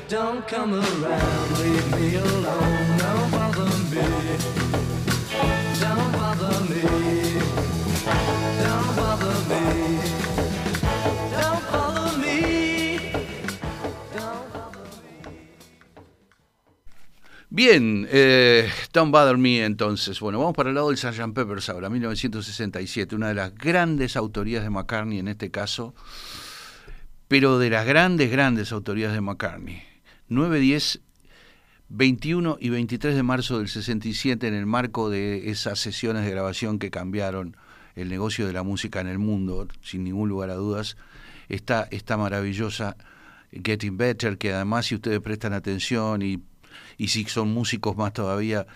Don't 0.09 0.47
come 0.47 0.75
around, 0.75 1.59
leave 1.59 1.90
me 2.01 2.14
alone, 2.16 2.99
don't 2.99 3.31
bother 3.33 3.68
me. 3.90 4.24
Bien, 17.55 18.09
eh, 18.11 18.69
Don't 18.93 19.12
Bother 19.12 19.38
Me 19.38 19.64
entonces. 19.64 20.19
Bueno, 20.19 20.40
vamos 20.40 20.57
para 20.57 20.71
el 20.71 20.75
lado 20.75 20.88
del 20.88 20.99
Sgt. 20.99 21.35
Peppers 21.35 21.69
ahora, 21.69 21.88
1967, 21.88 23.14
una 23.14 23.29
de 23.29 23.35
las 23.35 23.55
grandes 23.55 24.17
autorías 24.17 24.64
de 24.64 24.71
McCartney 24.71 25.21
en 25.21 25.29
este 25.29 25.53
caso, 25.53 25.95
pero 27.29 27.61
de 27.61 27.71
las 27.71 27.87
grandes, 27.87 28.29
grandes 28.33 28.73
autorías 28.73 29.12
de 29.12 29.21
McCartney. 29.21 29.85
9, 30.27 30.59
10, 30.59 31.01
21 31.90 32.57
y 32.59 32.71
23 32.71 33.14
de 33.14 33.23
marzo 33.23 33.59
del 33.59 33.69
67 33.69 34.49
en 34.49 34.55
el 34.55 34.67
marco 34.67 35.09
de 35.09 35.49
esas 35.53 35.79
sesiones 35.79 36.25
de 36.25 36.33
grabación 36.33 36.81
que 36.81 36.90
cambiaron 36.90 37.57
el 37.95 38.09
negocio 38.09 38.49
de 38.49 38.53
la 38.53 38.64
música 38.64 39.01
en 39.01 39.07
el 39.07 39.21
mundo, 39.21 39.69
sin 39.81 40.03
ningún 40.03 40.29
lugar 40.29 40.51
a 40.51 40.55
dudas, 40.55 40.97
está 41.49 41.87
esta 41.93 42.17
maravillosa 42.17 42.97
Getting 43.53 43.97
Better, 43.97 44.38
que 44.38 44.53
además 44.53 44.87
si 44.87 44.97
ustedes 44.97 45.21
prestan 45.21 45.53
atención 45.53 46.21
y, 46.21 46.43
y 46.96 47.09
si 47.09 47.24
son 47.24 47.52
músicos 47.52 47.96
más 47.96 48.12
todavía, 48.12 48.66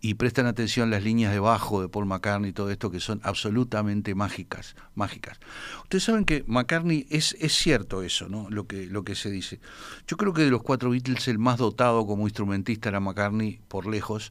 y 0.00 0.14
prestan 0.14 0.46
atención 0.46 0.90
las 0.90 1.02
líneas 1.02 1.32
de 1.32 1.40
bajo 1.40 1.82
de 1.82 1.88
Paul 1.88 2.06
McCartney 2.06 2.50
y 2.50 2.52
todo 2.52 2.70
esto 2.70 2.90
que 2.90 3.00
son 3.00 3.20
absolutamente 3.24 4.14
mágicas, 4.14 4.76
mágicas. 4.94 5.40
Ustedes 5.82 6.04
saben 6.04 6.24
que 6.24 6.44
McCartney 6.46 7.06
es, 7.10 7.36
es 7.40 7.52
cierto 7.52 8.02
eso, 8.02 8.28
¿no? 8.28 8.48
Lo 8.48 8.66
que, 8.66 8.86
lo 8.86 9.02
que 9.02 9.16
se 9.16 9.30
dice. 9.30 9.60
Yo 10.06 10.16
creo 10.16 10.32
que 10.32 10.42
de 10.42 10.50
los 10.50 10.62
cuatro 10.62 10.90
Beatles 10.90 11.26
el 11.26 11.38
más 11.38 11.58
dotado 11.58 12.06
como 12.06 12.28
instrumentista 12.28 12.88
era 12.90 13.00
McCartney 13.00 13.60
por 13.66 13.86
lejos. 13.86 14.30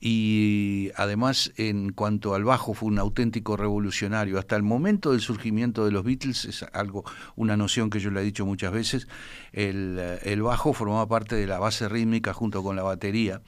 Y 0.00 0.90
además, 0.96 1.52
en 1.56 1.92
cuanto 1.92 2.34
al 2.34 2.44
bajo, 2.44 2.74
fue 2.74 2.88
un 2.88 2.98
auténtico 2.98 3.56
revolucionario. 3.56 4.38
Hasta 4.38 4.56
el 4.56 4.62
momento 4.62 5.12
del 5.12 5.20
surgimiento 5.20 5.84
de 5.84 5.90
los 5.90 6.04
Beatles, 6.04 6.44
es 6.44 6.62
algo, 6.72 7.04
una 7.36 7.56
noción 7.56 7.90
que 7.90 7.98
yo 7.98 8.10
le 8.10 8.20
he 8.20 8.24
dicho 8.24 8.46
muchas 8.46 8.72
veces, 8.72 9.08
el, 9.52 9.98
el 10.22 10.42
bajo 10.42 10.72
formaba 10.72 11.06
parte 11.08 11.36
de 11.36 11.46
la 11.46 11.58
base 11.58 11.88
rítmica 11.88 12.32
junto 12.32 12.62
con 12.62 12.76
la 12.76 12.82
batería. 12.82 13.42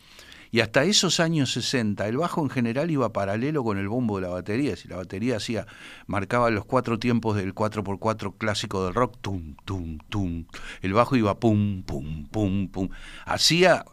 Y 0.53 0.61
hasta 0.61 0.83
esos 0.83 1.21
años 1.21 1.53
60, 1.53 2.09
el 2.09 2.17
bajo 2.17 2.43
en 2.43 2.51
general 2.51 2.91
iba 2.91 3.13
paralelo 3.13 3.63
con 3.63 3.79
el 3.79 3.89
bombo 3.89 4.17
de 4.17 4.27
la 4.27 4.33
batería. 4.33 4.75
Si 4.75 4.89
la 4.89 4.97
batería 4.97 5.37
hacía, 5.37 5.67
marcaba 6.07 6.51
los 6.51 6.65
cuatro 6.65 6.99
tiempos 6.99 7.37
del 7.37 7.55
4x4 7.55 8.37
clásico 8.37 8.85
del 8.85 8.95
rock, 8.95 9.17
tum, 9.21 9.55
tum, 9.65 9.99
tum. 10.09 10.47
El 10.83 10.93
bajo 10.93 11.15
iba 11.15 11.39
pum, 11.39 11.85
pum, 11.85 12.27
pum, 12.27 12.69
pum. 12.69 12.89
Hacía, 13.27 13.85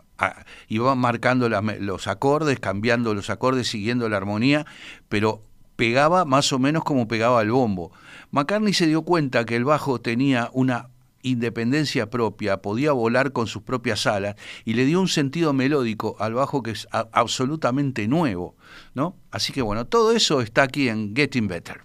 iba 0.68 0.96
marcando 0.96 1.50
los 1.50 2.08
acordes, 2.08 2.60
cambiando 2.60 3.14
los 3.14 3.30
acordes, 3.30 3.68
siguiendo 3.68 4.10
la 4.10 4.18
armonía, 4.18 4.66
pero 5.10 5.44
pegaba 5.76 6.26
más 6.26 6.52
o 6.52 6.60
menos 6.60 6.84
como 6.84 7.08
pegaba 7.08 7.42
el 7.42 7.52
bombo. 7.52 7.92
McCartney 8.32 8.74
se 8.74 8.88
dio 8.88 9.04
cuenta 9.04 9.46
que 9.46 9.56
el 9.56 9.64
bajo 9.64 10.02
tenía 10.02 10.50
una 10.54 10.90
independencia 11.22 12.10
propia, 12.10 12.62
podía 12.62 12.92
volar 12.92 13.32
con 13.32 13.48
sus 13.48 13.62
propias 13.64 14.06
alas 14.08 14.36
y 14.66 14.74
le 14.74 14.86
dio 14.86 15.00
un 15.02 15.08
sentido 15.08 15.54
melódico 15.54 16.16
al 16.20 16.34
bajo 16.34 16.64
que 16.64 16.72
es 16.72 16.88
absolutamente 16.92 18.08
nuevo, 18.08 18.56
¿no? 18.94 19.16
Así 19.32 19.54
que 19.54 19.62
bueno, 19.62 19.86
todo 19.86 20.12
eso 20.12 20.42
está 20.42 20.64
aquí 20.64 20.90
en 20.90 21.16
Getting 21.16 21.48
Better. 21.48 21.82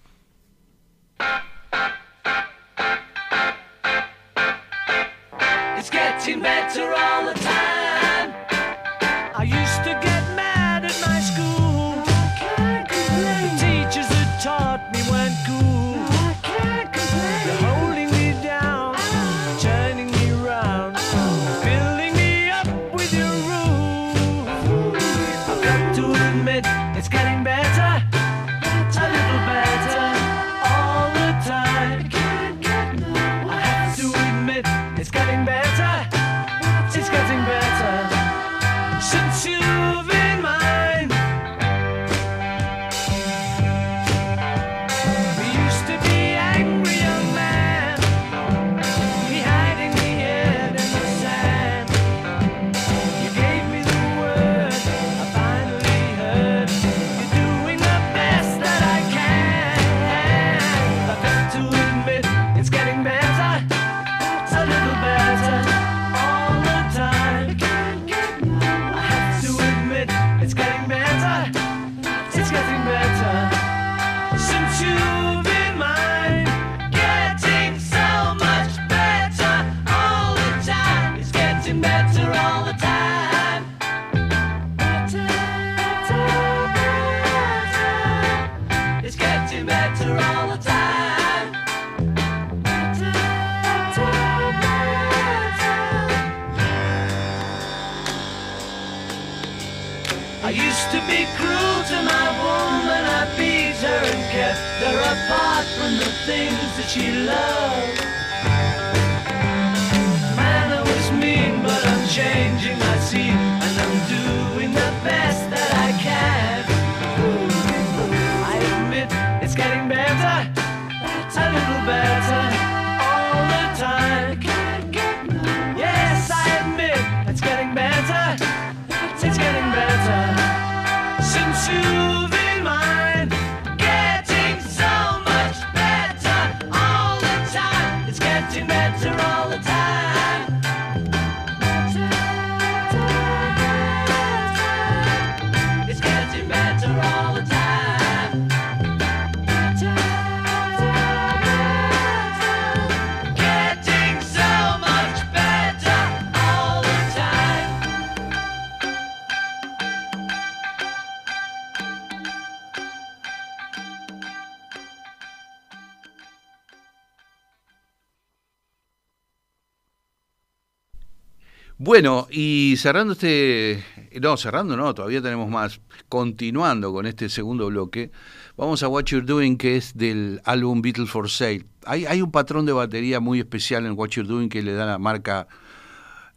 Bueno, 171.93 172.27
y 172.31 172.73
cerrando 172.77 173.13
este, 173.13 173.83
no, 174.19 174.35
cerrando 174.35 174.75
no, 174.75 174.95
todavía 174.95 175.21
tenemos 175.21 175.47
más, 175.47 175.79
continuando 176.09 176.91
con 176.91 177.05
este 177.05 177.29
segundo 177.29 177.67
bloque, 177.67 178.09
vamos 178.57 178.81
a 178.81 178.87
What 178.87 179.03
You're 179.03 179.27
Doing, 179.27 179.57
que 179.57 179.77
es 179.77 179.95
del 179.95 180.41
álbum 180.43 180.81
Beatles 180.81 181.11
for 181.11 181.29
Sale. 181.29 181.67
Hay, 181.85 182.07
hay 182.07 182.23
un 182.23 182.31
patrón 182.31 182.65
de 182.65 182.71
batería 182.71 183.19
muy 183.19 183.37
especial 183.37 183.85
en 183.85 183.91
What 183.91 184.09
You're 184.09 184.27
Doing 184.27 184.49
que 184.49 184.63
le 184.63 184.73
da 184.73 184.87
la 184.87 184.97
marca 184.97 185.47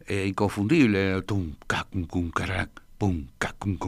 eh, 0.05 0.27
inconfundible, 0.27 1.23
tum, 1.23 1.55
ca, 1.65 1.87
cum, 1.91 2.05
cum, 2.05 2.29
carac, 2.29 2.69
pum, 2.99 3.25
ca, 3.39 3.55
cum. 3.57 3.79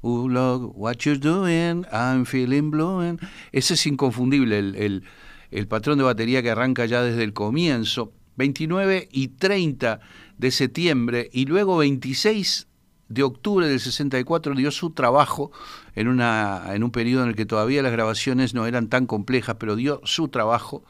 Oh, 0.00 0.26
Lord, 0.26 0.72
what 0.74 0.96
you're 1.00 1.20
doing, 1.20 1.84
I'm 1.92 2.24
feeling 2.24 2.70
blue. 2.70 3.18
Ese 3.52 3.74
es 3.74 3.86
inconfundible, 3.86 4.58
el, 4.58 5.04
el 5.50 5.68
patrón 5.68 5.98
de 5.98 6.04
batería 6.04 6.42
que 6.42 6.48
arranca 6.48 6.86
ya 6.86 7.02
desde 7.02 7.24
el 7.24 7.34
comienzo. 7.34 8.10
29 8.38 9.08
y 9.10 9.28
30 9.28 10.00
de 10.38 10.50
septiembre 10.50 11.28
y 11.32 11.44
luego 11.44 11.76
26 11.76 12.68
de 13.08 13.22
octubre 13.22 13.66
del 13.66 13.80
64 13.80 14.54
dio 14.54 14.70
su 14.70 14.90
trabajo 14.90 15.50
en, 15.94 16.08
una, 16.08 16.62
en 16.74 16.84
un 16.84 16.90
periodo 16.90 17.24
en 17.24 17.30
el 17.30 17.34
que 17.34 17.46
todavía 17.46 17.82
las 17.82 17.92
grabaciones 17.92 18.54
no 18.54 18.66
eran 18.66 18.88
tan 18.88 19.06
complejas, 19.06 19.56
pero 19.58 19.76
dio 19.76 20.00
su 20.04 20.28
trabajo. 20.28 20.84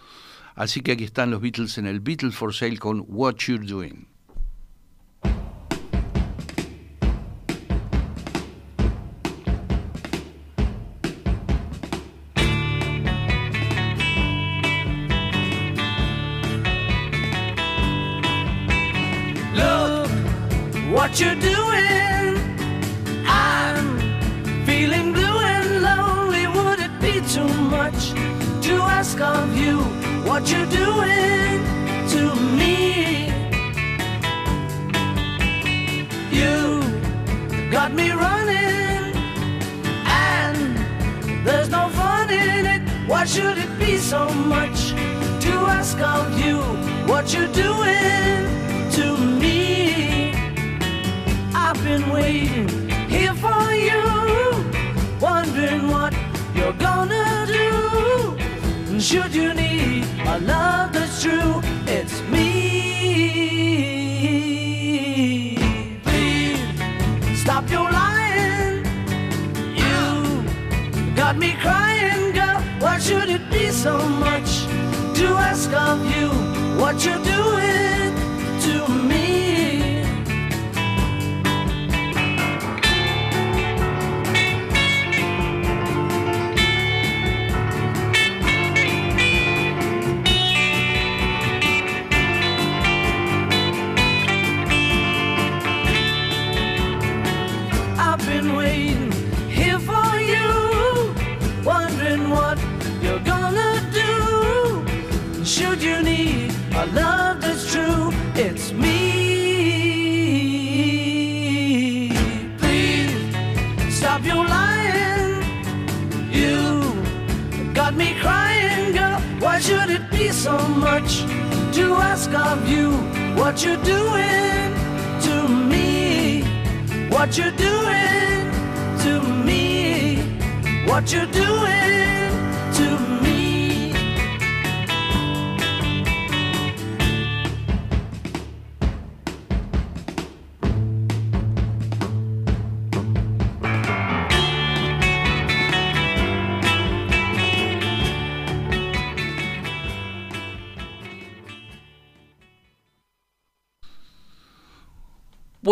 Así 0.54 0.82
que 0.82 0.92
aquí 0.92 1.04
están 1.04 1.30
los 1.30 1.40
Beatles 1.40 1.78
en 1.78 1.86
el 1.86 2.00
Beatles 2.00 2.34
for 2.34 2.54
Sale 2.54 2.78
con 2.78 3.04
What 3.08 3.36
You're 3.36 3.66
Doing. 3.66 4.17
Ask 29.20 29.36
of 29.36 29.56
you 29.56 29.78
what 30.28 30.48
you're 30.48 30.66
doing 30.66 31.58
to 32.08 32.34
me? 32.56 33.26
You 36.30 36.80
got 37.70 37.92
me 37.92 38.10
running, 38.12 39.16
and 40.06 40.76
there's 41.44 41.68
no 41.68 41.88
fun 41.88 42.30
in 42.30 42.66
it. 42.66 42.82
Why 43.08 43.24
should 43.24 43.58
it 43.58 43.78
be 43.78 43.96
so 43.98 44.28
much 44.28 44.90
to 45.44 45.52
ask 45.78 45.98
of 45.98 46.38
you 46.38 46.58
what 47.10 47.32
you're 47.34 47.52
doing 47.52 48.46
to 48.92 49.16
me? 49.40 50.32
I've 51.54 51.82
been 51.82 52.08
waiting 52.10 52.68
here 53.08 53.34
for 53.34 53.72
you, 53.72 54.00
wondering 55.20 55.88
what 55.88 56.14
you're 56.54 56.72
gonna. 56.74 57.27
And 58.98 59.04
Should 59.04 59.32
you 59.32 59.54
need 59.54 60.04
a 60.26 60.40
love 60.40 60.92
that's 60.92 61.22
true, 61.22 61.62
it's 61.86 62.20
me. 62.22 62.66
Please 66.02 67.40
stop 67.40 67.70
your 67.70 67.88
lying. 67.92 68.84
You 69.76 70.42
got 71.14 71.36
me 71.36 71.52
crying, 71.60 72.32
girl. 72.32 72.60
Why 72.80 72.98
should 72.98 73.28
it 73.28 73.48
be 73.52 73.70
so 73.70 73.96
much 74.26 74.66
to 75.18 75.26
ask 75.48 75.72
of 75.72 76.04
you 76.16 76.30
what 76.82 77.04
you're 77.04 77.22
doing 77.22 77.97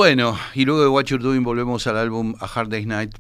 Bueno, 0.07 0.39
y 0.55 0.65
luego 0.65 0.83
de 0.83 0.87
What 0.87 1.07
You're 1.07 1.25
Doing 1.25 1.43
volvemos 1.43 1.89
al 1.89 1.97
álbum 1.97 2.37
A 2.39 2.45
Hard 2.45 2.69
Day's 2.69 2.87
Night. 2.87 3.17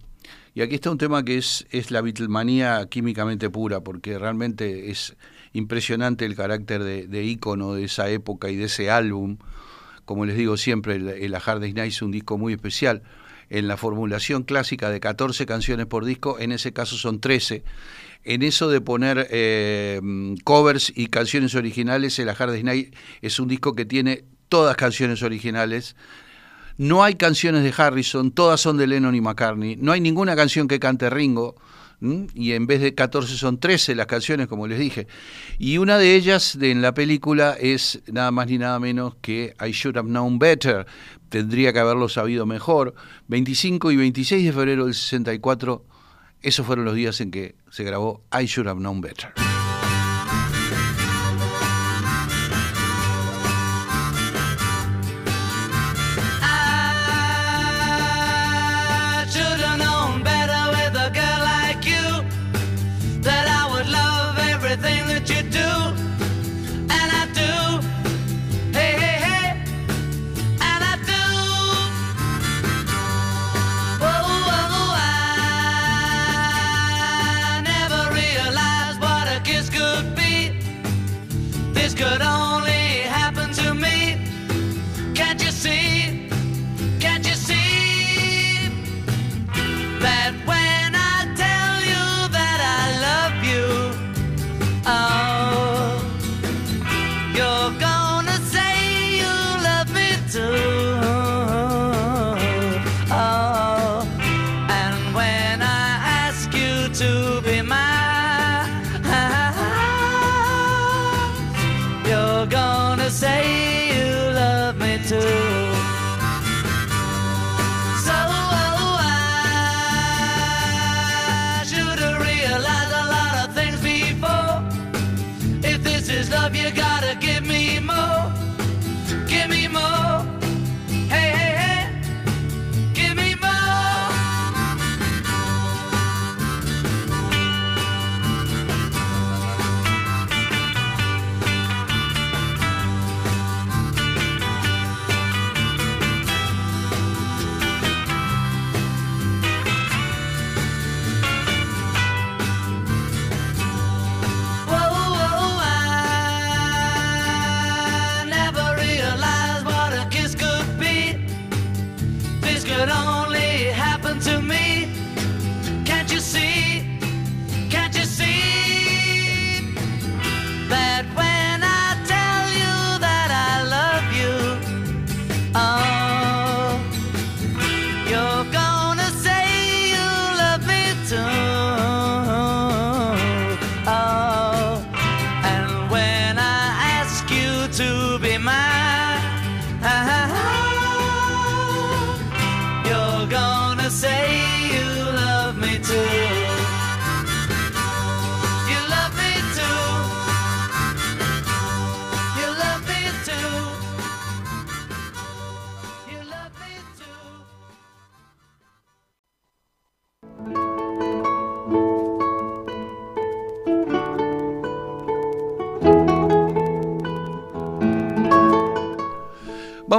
Y 0.54 0.60
aquí 0.60 0.76
está 0.76 0.88
un 0.92 0.98
tema 0.98 1.24
que 1.24 1.36
es, 1.36 1.66
es 1.72 1.90
la 1.90 2.00
Beatlemanía 2.00 2.86
químicamente 2.88 3.50
pura, 3.50 3.80
porque 3.80 4.16
realmente 4.20 4.88
es 4.88 5.16
impresionante 5.52 6.24
el 6.24 6.36
carácter 6.36 6.84
de, 6.84 7.08
de 7.08 7.24
ícono 7.24 7.74
de 7.74 7.86
esa 7.86 8.08
época 8.08 8.50
y 8.50 8.56
de 8.56 8.66
ese 8.66 8.88
álbum. 8.88 9.38
Como 10.04 10.26
les 10.26 10.36
digo 10.36 10.56
siempre, 10.56 10.94
el, 10.94 11.34
A 11.34 11.38
Hard 11.38 11.58
Day's 11.58 11.74
Night 11.74 11.90
es 11.90 12.02
un 12.02 12.12
disco 12.12 12.38
muy 12.38 12.52
especial. 12.52 13.02
En 13.50 13.66
la 13.66 13.76
formulación 13.76 14.44
clásica 14.44 14.88
de 14.88 15.00
14 15.00 15.44
canciones 15.44 15.86
por 15.86 16.04
disco, 16.04 16.38
en 16.38 16.52
ese 16.52 16.72
caso 16.72 16.96
son 16.96 17.18
13. 17.18 17.64
En 18.22 18.44
eso 18.44 18.70
de 18.70 18.80
poner 18.80 19.26
eh, 19.32 20.00
covers 20.44 20.92
y 20.94 21.08
canciones 21.08 21.56
originales, 21.56 22.16
el 22.20 22.28
A 22.28 22.36
Hard 22.38 22.62
Night 22.62 22.94
es 23.22 23.40
un 23.40 23.48
disco 23.48 23.74
que 23.74 23.86
tiene 23.86 24.22
todas 24.48 24.76
canciones 24.76 25.24
originales 25.24 25.96
No 26.78 27.02
hay 27.02 27.14
canciones 27.14 27.62
de 27.62 27.72
Harrison, 27.76 28.30
todas 28.30 28.60
son 28.60 28.76
de 28.76 28.86
Lennon 28.86 29.14
y 29.14 29.20
McCartney. 29.20 29.76
No 29.76 29.92
hay 29.92 30.00
ninguna 30.00 30.36
canción 30.36 30.68
que 30.68 30.78
cante 30.78 31.08
Ringo. 31.08 31.56
Y 32.34 32.52
en 32.52 32.66
vez 32.66 32.82
de 32.82 32.94
14 32.94 33.36
son 33.36 33.58
13 33.58 33.94
las 33.94 34.06
canciones, 34.06 34.48
como 34.48 34.66
les 34.66 34.78
dije. 34.78 35.06
Y 35.58 35.78
una 35.78 35.96
de 35.96 36.14
ellas 36.14 36.58
de, 36.58 36.70
en 36.70 36.82
la 36.82 36.92
película 36.92 37.56
es 37.58 38.02
nada 38.12 38.30
más 38.30 38.48
ni 38.48 38.58
nada 38.58 38.78
menos 38.78 39.14
que 39.22 39.54
I 39.58 39.70
Should 39.70 39.96
Have 39.96 40.08
Known 40.08 40.38
Better. 40.38 40.86
Tendría 41.30 41.72
que 41.72 41.78
haberlo 41.78 42.10
sabido 42.10 42.44
mejor. 42.44 42.94
25 43.28 43.92
y 43.92 43.96
26 43.96 44.44
de 44.44 44.52
febrero 44.52 44.84
del 44.84 44.94
64, 44.94 45.84
esos 46.42 46.66
fueron 46.66 46.84
los 46.84 46.94
días 46.94 47.18
en 47.22 47.30
que 47.30 47.56
se 47.70 47.84
grabó 47.84 48.22
I 48.38 48.44
Should 48.44 48.68
Have 48.68 48.80
Known 48.80 49.00
Better. 49.00 49.45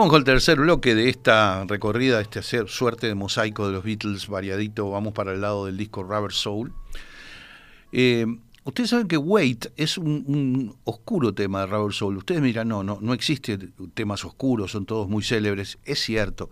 Vamos 0.07 0.21
con 0.21 0.21
el 0.21 0.35
tercer 0.35 0.57
bloque 0.57 0.95
de 0.95 1.09
esta 1.09 1.65
recorrida, 1.65 2.21
esta 2.21 2.41
ser- 2.41 2.69
suerte 2.69 3.07
de 3.07 3.13
mosaico 3.13 3.67
de 3.67 3.73
los 3.73 3.83
Beatles 3.83 4.29
variadito. 4.29 4.89
Vamos 4.89 5.11
para 5.11 5.33
el 5.33 5.41
lado 5.41 5.65
del 5.65 5.75
disco 5.75 6.01
Rubber 6.01 6.31
Soul. 6.31 6.71
Eh, 7.91 8.25
ustedes 8.63 8.91
saben 8.91 9.09
que 9.09 9.17
Wait 9.17 9.65
es 9.75 9.97
un, 9.97 10.23
un 10.25 10.77
oscuro 10.85 11.33
tema 11.33 11.59
de 11.59 11.65
Rubber 11.65 11.93
Soul. 11.93 12.15
Ustedes 12.15 12.41
miran, 12.41 12.69
no, 12.69 12.83
no, 12.83 12.99
no 13.01 13.11
existen 13.13 13.73
temas 13.93 14.23
oscuros, 14.23 14.71
son 14.71 14.85
todos 14.85 15.09
muy 15.09 15.25
célebres. 15.25 15.77
Es 15.83 15.99
cierto. 15.99 16.49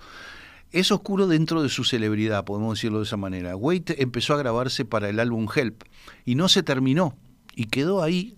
Es 0.73 0.91
oscuro 0.91 1.25
dentro 1.25 1.63
de 1.63 1.69
su 1.69 1.85
celebridad, 1.85 2.43
podemos 2.43 2.77
decirlo 2.77 2.97
de 2.97 3.05
esa 3.05 3.15
manera. 3.15 3.55
Wait 3.55 3.89
empezó 4.01 4.33
a 4.33 4.37
grabarse 4.37 4.83
para 4.83 5.07
el 5.07 5.17
álbum 5.17 5.47
Help 5.55 5.83
y 6.25 6.35
no 6.35 6.49
se 6.49 6.61
terminó. 6.61 7.15
Y 7.55 7.67
quedó 7.67 8.03
ahí 8.03 8.35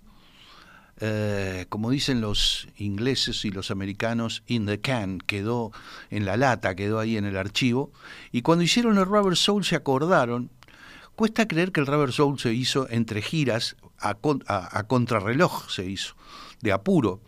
eh, 1.00 1.66
como 1.70 1.90
dicen 1.92 2.22
los 2.22 2.68
ingleses 2.78 3.46
y 3.46 3.52
los 3.52 3.70
americanos, 3.72 4.44
in 4.48 4.66
the 4.66 4.80
can, 4.80 5.20
quedó 5.20 5.72
en 6.10 6.26
la 6.26 6.38
lata, 6.38 6.76
quedó 6.76 7.00
ahí 7.00 7.18
en 7.18 7.26
el 7.26 7.38
archivo. 7.38 7.92
Y 8.32 8.42
cuando 8.42 8.64
hicieron 8.64 8.98
el 8.98 9.06
Rubber 9.06 9.36
Soul 9.38 9.64
se 9.64 9.76
acordaron, 9.76 10.50
cuesta 11.16 11.48
creer 11.48 11.72
que 11.72 11.80
el 11.80 11.88
Rubber 11.88 12.12
Soul 12.12 12.40
se 12.40 12.54
hizo 12.54 12.88
entre 12.90 13.22
giras, 13.22 13.76
a, 14.00 14.14
con- 14.16 14.44
a- 14.48 14.78
a 14.78 14.84
contrarreloj 14.84 15.70
se 15.70 15.86
hizo, 15.86 16.16
de 16.62 16.72
apuro. 16.72 17.22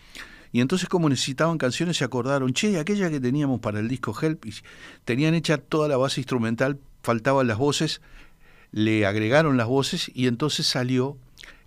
Y 0.51 0.61
entonces 0.61 0.89
como 0.89 1.09
necesitaban 1.09 1.57
canciones 1.59 1.97
se 1.97 2.03
acordaron, 2.03 2.53
che, 2.53 2.79
aquella 2.79 3.09
que 3.11 3.19
teníamos 3.19 3.59
para 3.59 3.79
el 3.79 3.87
disco 3.87 4.15
Help, 4.19 4.45
y 4.45 4.53
tenían 5.05 5.35
hecha 5.35 5.57
toda 5.59 5.87
la 5.87 5.97
base 5.97 6.19
instrumental, 6.21 6.79
faltaban 7.03 7.47
las 7.47 7.57
voces, 7.59 8.01
le 8.71 9.05
agregaron 9.05 9.57
las 9.57 9.67
voces 9.67 10.11
y 10.13 10.27
entonces 10.27 10.67
salió 10.67 11.17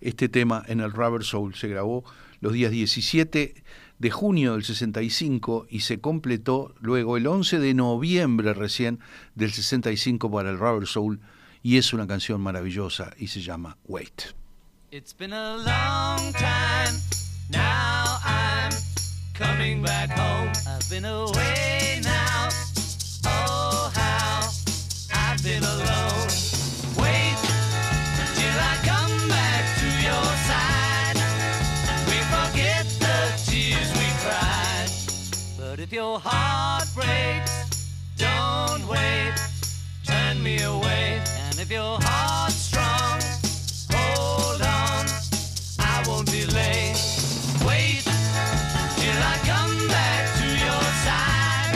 este 0.01 0.29
tema 0.29 0.63
en 0.67 0.79
el 0.79 0.91
Rubber 0.91 1.23
Soul. 1.23 1.55
Se 1.55 1.67
grabó 1.67 2.03
los 2.39 2.53
días 2.53 2.71
17 2.71 3.63
de 3.99 4.11
junio 4.11 4.53
del 4.53 4.63
65 4.63 5.67
y 5.69 5.81
se 5.81 5.99
completó 5.99 6.73
luego 6.81 7.17
el 7.17 7.27
11 7.27 7.59
de 7.59 7.73
noviembre 7.73 8.53
recién 8.53 8.99
del 9.35 9.51
65 9.51 10.29
para 10.29 10.49
el 10.49 10.59
Rubber 10.59 10.87
Soul 10.87 11.19
y 11.61 11.77
es 11.77 11.93
una 11.93 12.05
canción 12.05 12.41
maravillosa 12.41 13.13
y 13.17 13.27
se 13.27 13.41
llama 13.41 13.77
Wait. 13.85 14.33
It's 14.91 15.15
been 15.17 15.33
a 15.33 15.57
long 15.57 16.33
time. 16.33 16.99
Now 17.49 18.19
I'm 18.23 18.71
coming 19.33 19.81
back 19.81 20.11
home. 20.11 20.51
I've 20.67 20.87
been 20.89 21.05
away 21.05 21.99
now. 22.03 22.49
Oh, 23.25 23.91
how 23.95 24.49
I've 25.11 25.41
been 25.43 25.63
alone. 25.63 26.22
your 41.73 41.97
heart 42.03 42.51
strong. 42.51 43.19
Hold 43.89 44.61
on, 44.61 45.05
I 45.79 46.03
won't 46.07 46.29
delay. 46.29 46.93
Wait 47.65 48.05
till 49.01 49.19
I 49.33 49.35
come 49.41 49.75
back 49.87 50.23
to 50.37 50.47
your 50.65 50.85
side. 51.05 51.73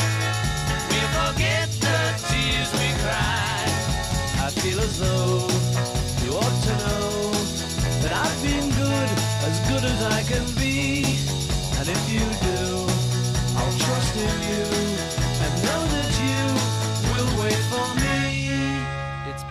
We'll 0.91 1.11
forget 1.17 1.67
the 1.81 1.97
tears 2.29 2.69
we 2.77 2.89
cried. 3.01 3.71
I 4.45 4.49
feel 4.61 4.79
as 4.79 4.99
though 4.99 5.49
you 6.23 6.29
ought 6.37 6.57
to 6.67 6.73
know 6.85 7.31
that 8.03 8.13
I've 8.23 8.39
been 8.43 8.69
good, 8.69 9.09
as 9.49 9.57
good 9.67 9.83
as 9.83 9.99
I 10.03 10.21
can 10.29 10.56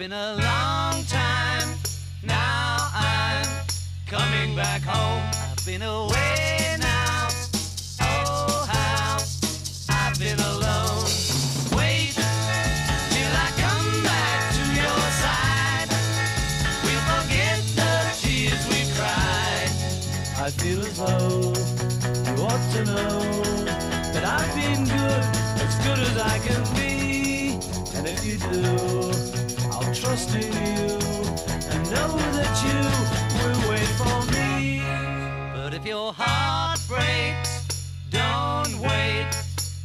been 0.09 0.12
a 0.12 0.37
long 0.37 1.03
time, 1.07 1.69
now 2.23 2.77
I'm 2.95 3.45
coming 4.07 4.55
back 4.55 4.83
home. 4.83 5.21
I've 5.35 5.66
been 5.66 5.83
away 5.83 6.77
now, 6.79 7.29
oh 8.03 8.69
how 8.71 9.19
I've 9.88 10.16
been 10.16 10.38
alone. 10.38 11.11
Wait 11.75 12.14
till 12.14 13.33
I 13.35 13.51
come 13.64 14.03
back 14.05 14.55
to 14.55 14.62
your 14.79 15.03
side. 15.25 15.88
We'll 16.85 17.05
forget 17.11 17.59
the 17.75 17.92
tears 18.23 18.62
we 18.71 18.87
cried. 18.95 19.71
I 20.38 20.51
feel 20.51 20.83
as 20.83 20.99
though 20.99 21.53
you 22.31 22.42
ought 22.45 22.64
to 22.75 22.85
know 22.85 23.19
that 24.12 24.25
I've 24.25 24.55
been 24.55 24.85
good, 24.85 25.23
as 25.66 25.75
good 25.85 25.99
as 25.99 26.16
I 26.16 26.38
can 26.47 26.62
be. 26.77 27.59
And 27.97 28.07
if 28.07 28.25
you 28.25 28.38
do, 28.38 29.45
I'll 29.96 30.02
trust 30.02 30.35
in 30.35 30.42
you 30.42 30.98
and 31.70 31.90
know 31.90 32.18
that 32.37 32.54
you 32.66 32.80
will 33.40 33.70
wait 33.70 33.88
for 33.96 34.18
me. 34.30 34.82
But 35.54 35.72
if 35.72 35.87
your 35.87 36.12
heart 36.12 36.80
breaks, 36.87 37.64
don't 38.11 38.78
wait, 38.78 39.26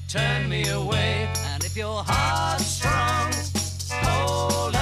turn 0.09 0.49
me 0.49 0.67
away. 0.67 1.29
And 1.53 1.63
if 1.63 1.77
your 1.77 2.03
heart's 2.05 2.65
strong, 2.65 3.31
hold 4.03 4.75
on, 4.75 4.80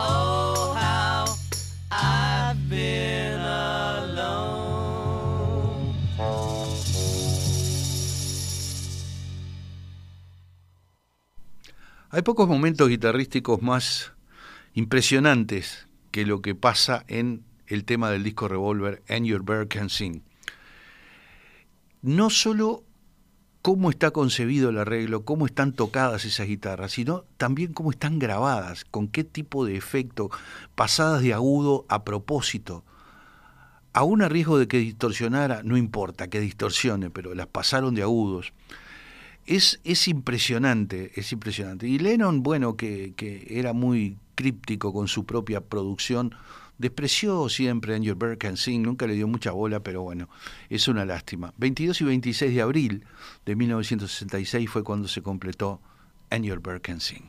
Oh, 0.00 0.74
how 0.74 1.26
been. 2.68 2.98
Hay 12.10 12.22
pocos 12.22 12.48
momentos 12.48 12.88
guitarrísticos 12.88 13.62
más 13.62 14.12
impresionantes 14.74 15.86
que 16.10 16.26
lo 16.26 16.42
que 16.42 16.54
pasa 16.56 17.04
en 17.06 17.44
el 17.66 17.84
tema 17.84 18.10
del 18.10 18.24
disco 18.24 18.48
Revolver, 18.48 19.02
And 19.08 19.26
Your 19.26 19.42
Bird 19.42 19.68
Can 19.68 19.88
Sing. 19.88 20.22
No 22.02 22.30
solo 22.30 22.82
cómo 23.62 23.90
está 23.90 24.10
concebido 24.10 24.70
el 24.70 24.78
arreglo, 24.78 25.24
cómo 25.24 25.46
están 25.46 25.72
tocadas 25.72 26.24
esas 26.24 26.46
guitarras, 26.46 26.92
sino 26.92 27.24
también 27.36 27.72
cómo 27.72 27.90
están 27.90 28.18
grabadas, 28.18 28.84
con 28.84 29.08
qué 29.08 29.24
tipo 29.24 29.64
de 29.64 29.76
efecto, 29.76 30.30
pasadas 30.74 31.22
de 31.22 31.34
agudo 31.34 31.84
a 31.88 32.04
propósito. 32.04 32.84
Aún 33.92 34.22
a 34.22 34.28
riesgo 34.28 34.58
de 34.58 34.68
que 34.68 34.78
distorsionara, 34.78 35.62
no 35.64 35.76
importa 35.76 36.28
que 36.28 36.40
distorsione, 36.40 37.10
pero 37.10 37.34
las 37.34 37.48
pasaron 37.48 37.94
de 37.94 38.02
agudos. 38.02 38.52
Es, 39.46 39.80
es 39.82 40.06
impresionante, 40.08 41.12
es 41.16 41.32
impresionante. 41.32 41.88
Y 41.88 41.98
Lennon, 41.98 42.42
bueno, 42.42 42.76
que, 42.76 43.14
que 43.16 43.46
era 43.50 43.72
muy 43.72 44.18
críptico 44.34 44.92
con 44.92 45.08
su 45.08 45.24
propia 45.24 45.62
producción, 45.62 46.34
despreció 46.78 47.48
siempre 47.48 48.00
Your 48.00 48.16
Bird 48.16 48.38
Can 48.38 48.56
Sing, 48.56 48.82
nunca 48.82 49.06
le 49.06 49.14
dio 49.14 49.28
mucha 49.28 49.50
bola, 49.50 49.80
pero 49.80 50.02
bueno, 50.02 50.28
es 50.70 50.88
una 50.88 51.04
lástima. 51.04 51.52
22 51.58 52.00
y 52.00 52.04
26 52.04 52.54
de 52.54 52.62
abril 52.62 53.04
de 53.44 53.56
1966 53.56 54.70
fue 54.70 54.84
cuando 54.84 55.08
se 55.08 55.22
completó 55.22 55.80
Your 56.30 56.60
Bird 56.60 56.80
Can 56.82 57.00
Sing. 57.00 57.24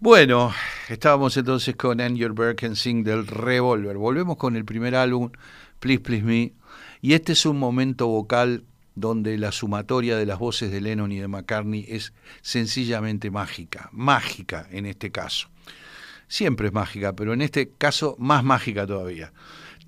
Bueno, 0.00 0.54
estábamos 0.88 1.36
entonces 1.36 1.74
con 1.74 2.00
And 2.00 2.16
Your 2.16 2.32
del 2.32 3.26
Revolver. 3.26 3.96
Volvemos 3.96 4.36
con 4.36 4.54
el 4.54 4.64
primer 4.64 4.94
álbum, 4.94 5.32
Please 5.80 5.98
Please 5.98 6.22
Me, 6.22 6.52
y 7.02 7.14
este 7.14 7.32
es 7.32 7.44
un 7.44 7.58
momento 7.58 8.06
vocal 8.06 8.62
donde 8.94 9.36
la 9.38 9.50
sumatoria 9.50 10.16
de 10.16 10.24
las 10.24 10.38
voces 10.38 10.70
de 10.70 10.80
Lennon 10.80 11.10
y 11.10 11.18
de 11.18 11.26
McCartney 11.26 11.84
es 11.88 12.12
sencillamente 12.42 13.32
mágica, 13.32 13.88
mágica 13.90 14.68
en 14.70 14.86
este 14.86 15.10
caso. 15.10 15.48
Siempre 16.28 16.68
es 16.68 16.72
mágica, 16.72 17.14
pero 17.14 17.32
en 17.32 17.42
este 17.42 17.70
caso 17.76 18.14
más 18.20 18.44
mágica 18.44 18.86
todavía. 18.86 19.32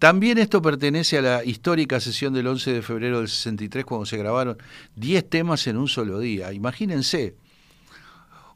También 0.00 0.38
esto 0.38 0.60
pertenece 0.60 1.18
a 1.18 1.22
la 1.22 1.44
histórica 1.44 2.00
sesión 2.00 2.34
del 2.34 2.48
11 2.48 2.72
de 2.72 2.82
febrero 2.82 3.18
del 3.18 3.28
63 3.28 3.84
cuando 3.84 4.06
se 4.06 4.16
grabaron 4.16 4.58
10 4.96 5.30
temas 5.30 5.68
en 5.68 5.76
un 5.76 5.86
solo 5.86 6.18
día. 6.18 6.52
Imagínense, 6.52 7.36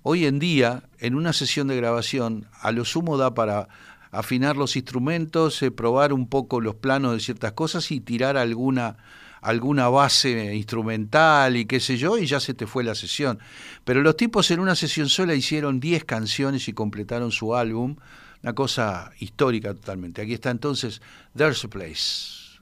Hoy 0.07 0.27
en 0.27 0.39
día, 0.39 0.83
en 0.99 1.15
una 1.15 1.33
sesión 1.33 1.67
de 1.67 1.77
grabación, 1.77 2.47
a 2.61 2.73
lo 2.73 2.85
sumo 2.85 3.17
da 3.17 3.33
para 3.33 3.69
afinar 4.11 4.55
los 4.55 4.77
instrumentos, 4.77 5.63
eh, 5.63 5.71
probar 5.71 6.13
un 6.13 6.29
poco 6.29 6.61
los 6.61 6.75
planos 6.75 7.15
de 7.15 7.21
ciertas 7.21 7.53
cosas 7.53 7.91
y 7.91 8.01
tirar 8.01 8.37
alguna, 8.37 8.99
alguna 9.41 9.89
base 9.89 10.55
instrumental 10.55 11.57
y 11.57 11.65
qué 11.65 11.81
sé 11.81 11.97
yo, 11.97 12.19
y 12.19 12.27
ya 12.27 12.39
se 12.39 12.53
te 12.53 12.67
fue 12.67 12.85
la 12.85 12.95
sesión. 12.95 13.39
Pero 13.85 14.03
los 14.03 14.15
tipos 14.15 14.51
en 14.51 14.61
una 14.61 14.75
sesión 14.75 15.09
sola 15.09 15.35
hicieron 15.35 15.81
10 15.81 16.05
canciones 16.05 16.69
y 16.69 16.75
completaron 16.75 17.33
su 17.33 17.57
álbum, 17.57 17.97
una 18.43 18.53
cosa 18.53 19.11
histórica 19.21 19.73
totalmente. 19.73 20.21
Aquí 20.21 20.35
está 20.35 20.51
entonces 20.51 21.01
There's 21.35 21.65
a 21.65 21.69
Place. 21.69 22.61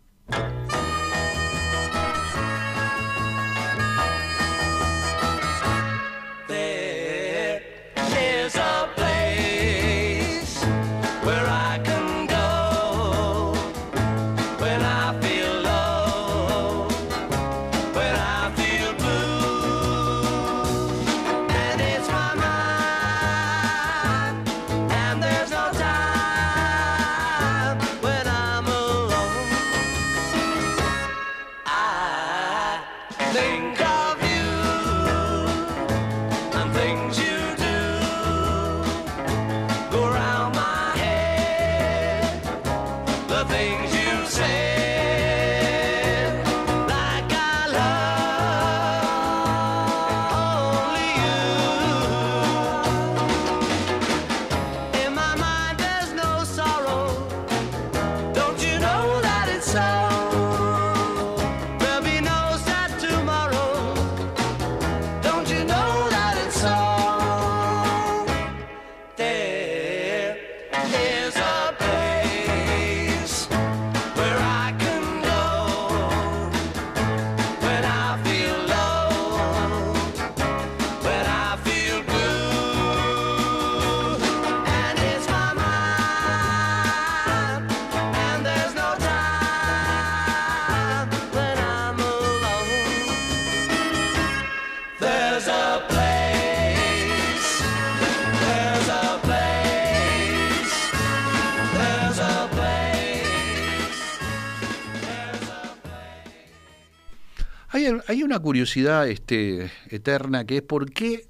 Curiosidad 108.43 109.09
este, 109.09 109.71
eterna 109.89 110.45
que 110.45 110.59
es 110.59 110.63
por 110.63 110.91
qué 110.91 111.27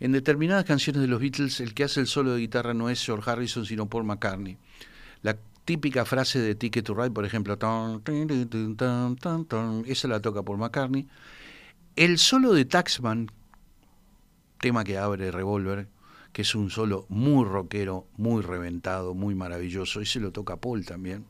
en 0.00 0.12
determinadas 0.12 0.64
canciones 0.64 1.02
de 1.02 1.08
los 1.08 1.20
Beatles 1.20 1.60
el 1.60 1.74
que 1.74 1.84
hace 1.84 2.00
el 2.00 2.06
solo 2.06 2.32
de 2.32 2.40
guitarra 2.40 2.74
no 2.74 2.88
es 2.88 3.04
George 3.04 3.30
Harrison 3.30 3.66
sino 3.66 3.88
Paul 3.88 4.04
McCartney. 4.04 4.56
La 5.22 5.36
típica 5.64 6.04
frase 6.04 6.40
de 6.40 6.54
Ticket 6.54 6.84
to 6.84 6.94
Ride, 6.94 7.10
por 7.12 7.24
ejemplo, 7.24 7.54
esa 9.86 10.08
la 10.08 10.20
toca 10.20 10.42
Paul 10.42 10.58
McCartney. 10.58 11.06
El 11.94 12.18
solo 12.18 12.52
de 12.52 12.64
Taxman, 12.64 13.30
tema 14.58 14.82
que 14.84 14.98
abre 14.98 15.30
Revolver, 15.30 15.86
que 16.32 16.42
es 16.42 16.54
un 16.54 16.70
solo 16.70 17.06
muy 17.08 17.44
rockero, 17.44 18.06
muy 18.16 18.42
reventado, 18.42 19.14
muy 19.14 19.34
maravilloso, 19.34 20.00
ese 20.00 20.20
lo 20.20 20.32
toca 20.32 20.56
Paul 20.56 20.84
también. 20.84 21.24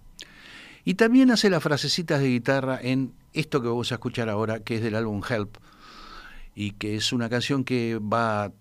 Y 0.84 0.94
también 0.94 1.30
hace 1.30 1.50
las 1.50 1.62
frasecitas 1.62 2.20
de 2.20 2.28
guitarra 2.28 2.78
en 2.80 3.12
esto 3.32 3.60
que 3.60 3.68
vamos 3.68 3.92
a 3.92 3.96
escuchar 3.96 4.28
ahora, 4.28 4.60
que 4.60 4.76
es 4.76 4.82
del 4.82 4.94
álbum 4.94 5.22
Help, 5.28 5.56
y 6.54 6.72
que 6.72 6.96
es 6.96 7.12
una 7.12 7.28
canción 7.28 7.64
que 7.64 7.98
va 7.98 8.52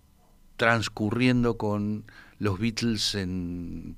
transcurriendo 0.57 1.57
con 1.57 2.05
los 2.37 2.59
Beatles 2.59 3.15
en, 3.15 3.97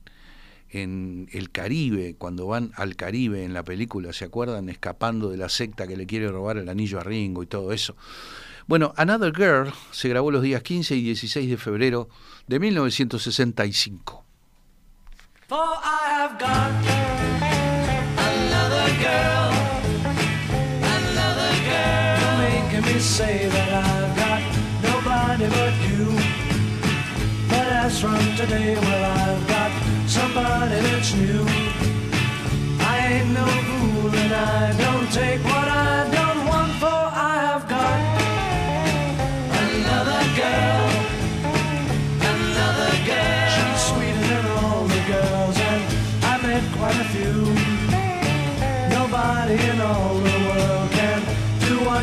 en 0.69 1.27
el 1.31 1.51
Caribe, 1.51 2.15
cuando 2.17 2.47
van 2.47 2.71
al 2.75 2.95
Caribe 2.95 3.43
en 3.43 3.53
la 3.53 3.63
película, 3.63 4.13
¿se 4.13 4.25
acuerdan? 4.25 4.69
Escapando 4.69 5.29
de 5.29 5.37
la 5.37 5.49
secta 5.49 5.87
que 5.87 5.97
le 5.97 6.05
quiere 6.05 6.29
robar 6.29 6.57
el 6.57 6.69
anillo 6.69 6.99
a 6.99 7.03
Ringo 7.03 7.43
y 7.43 7.47
todo 7.47 7.71
eso. 7.71 7.95
Bueno, 8.67 8.93
Another 8.95 9.33
Girl 9.35 9.73
se 9.91 10.07
grabó 10.07 10.31
los 10.31 10.41
días 10.41 10.63
15 10.63 10.95
y 10.95 11.03
16 11.03 11.49
de 11.49 11.57
febrero 11.57 12.07
de 12.47 12.59
1965. 12.59 14.23
For 15.47 15.57
I 15.57 16.07
have 16.09 16.39
got 16.39 16.71
another 18.17 18.87
girl, 19.01 19.40
say 23.01 23.47
that 23.47 23.73
I've 23.73 24.15
got 24.15 24.41
nobody 24.83 25.47
but 25.49 25.73
you. 25.89 26.05
But 27.49 27.67
as 27.81 27.99
from 27.99 28.21
today, 28.37 28.75
well, 28.75 29.05
I've 29.17 29.47
got 29.47 29.71
somebody 30.07 30.79
that's 30.81 31.11
new. 31.15 31.43
I 32.79 32.97
ain't 33.13 33.29
no 33.33 33.45
fool 33.45 34.13
and 34.13 34.33
I 34.33 34.77
don't 34.77 35.11
take 35.11 35.43
what 35.43 35.67
I 35.67 36.09
don't 36.11 36.40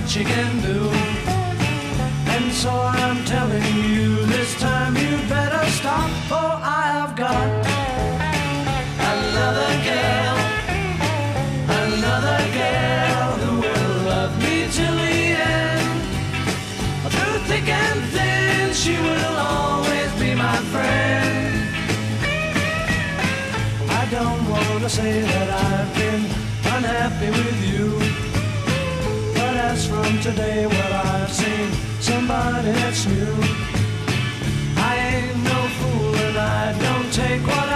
what 0.09 0.15
she 0.15 0.25
can 0.25 0.61
do. 0.63 0.81
And 2.35 2.53
so 2.53 2.71
I'm 2.71 3.25
telling 3.25 3.63
you, 3.93 4.25
this 4.27 4.59
time 4.61 4.97
you 4.97 5.17
better 5.29 5.65
stop, 5.71 6.11
for 6.29 6.49
I 6.81 6.85
have 6.97 7.15
got 7.15 7.49
another 9.13 9.73
girl. 9.89 10.37
Another 11.85 12.41
girl 12.61 13.31
who 13.43 13.53
will 13.61 13.95
love 14.09 14.35
me 14.39 14.69
till 14.77 14.97
the 15.05 15.19
end. 15.57 16.01
Through 17.13 17.39
thick 17.51 17.69
and 17.69 18.01
thin, 18.15 18.73
she 18.73 18.95
will 18.97 19.37
always 19.37 20.11
be 20.23 20.35
my 20.35 20.59
friend. 20.73 21.55
I 23.91 24.09
don't 24.11 24.49
want 24.49 24.83
to 24.85 24.89
say 24.89 25.21
that 25.21 25.49
I've 25.67 25.95
been 26.01 26.25
unhappy 26.75 27.31
with 27.31 27.61
you. 27.73 28.08
From 30.01 30.21
today, 30.21 30.65
well, 30.65 30.93
I've 30.93 31.33
seen 31.33 31.73
somebody 32.01 32.71
that's 32.71 33.05
new. 33.07 33.35
I 34.77 34.93
ain't 35.11 35.37
no 35.43 35.61
fool 35.79 36.15
and 36.15 36.39
I 36.39 36.79
don't 36.79 37.13
take 37.13 37.43
what 37.45 37.68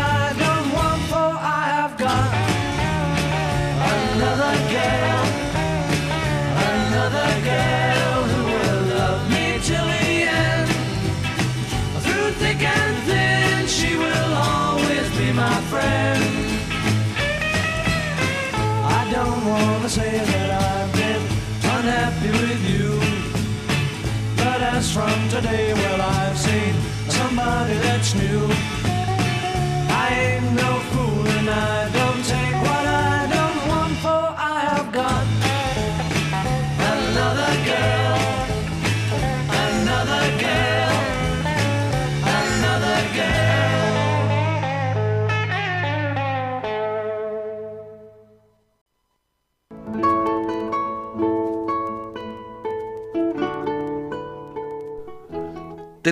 today, 25.33 25.73
well, 25.73 26.03
I've 26.03 26.37
seen 26.37 26.75
somebody 27.09 27.73
that's 27.79 28.15
new. 28.15 28.52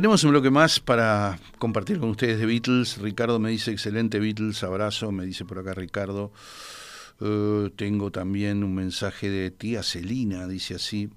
Tenemos 0.00 0.24
un 0.24 0.30
bloque 0.30 0.48
más 0.48 0.80
para 0.80 1.38
compartir 1.58 2.00
con 2.00 2.08
ustedes 2.08 2.38
de 2.38 2.46
Beatles. 2.46 2.96
Ricardo 3.02 3.38
me 3.38 3.50
dice, 3.50 3.70
excelente 3.70 4.18
Beatles, 4.18 4.62
abrazo, 4.62 5.12
me 5.12 5.26
dice 5.26 5.44
por 5.44 5.58
acá 5.58 5.74
Ricardo. 5.74 6.32
Eh, 7.20 7.70
tengo 7.76 8.10
también 8.10 8.64
un 8.64 8.74
mensaje 8.74 9.28
de 9.28 9.50
tía 9.50 9.82
Celina, 9.82 10.48
dice 10.48 10.76
así. 10.76 11.10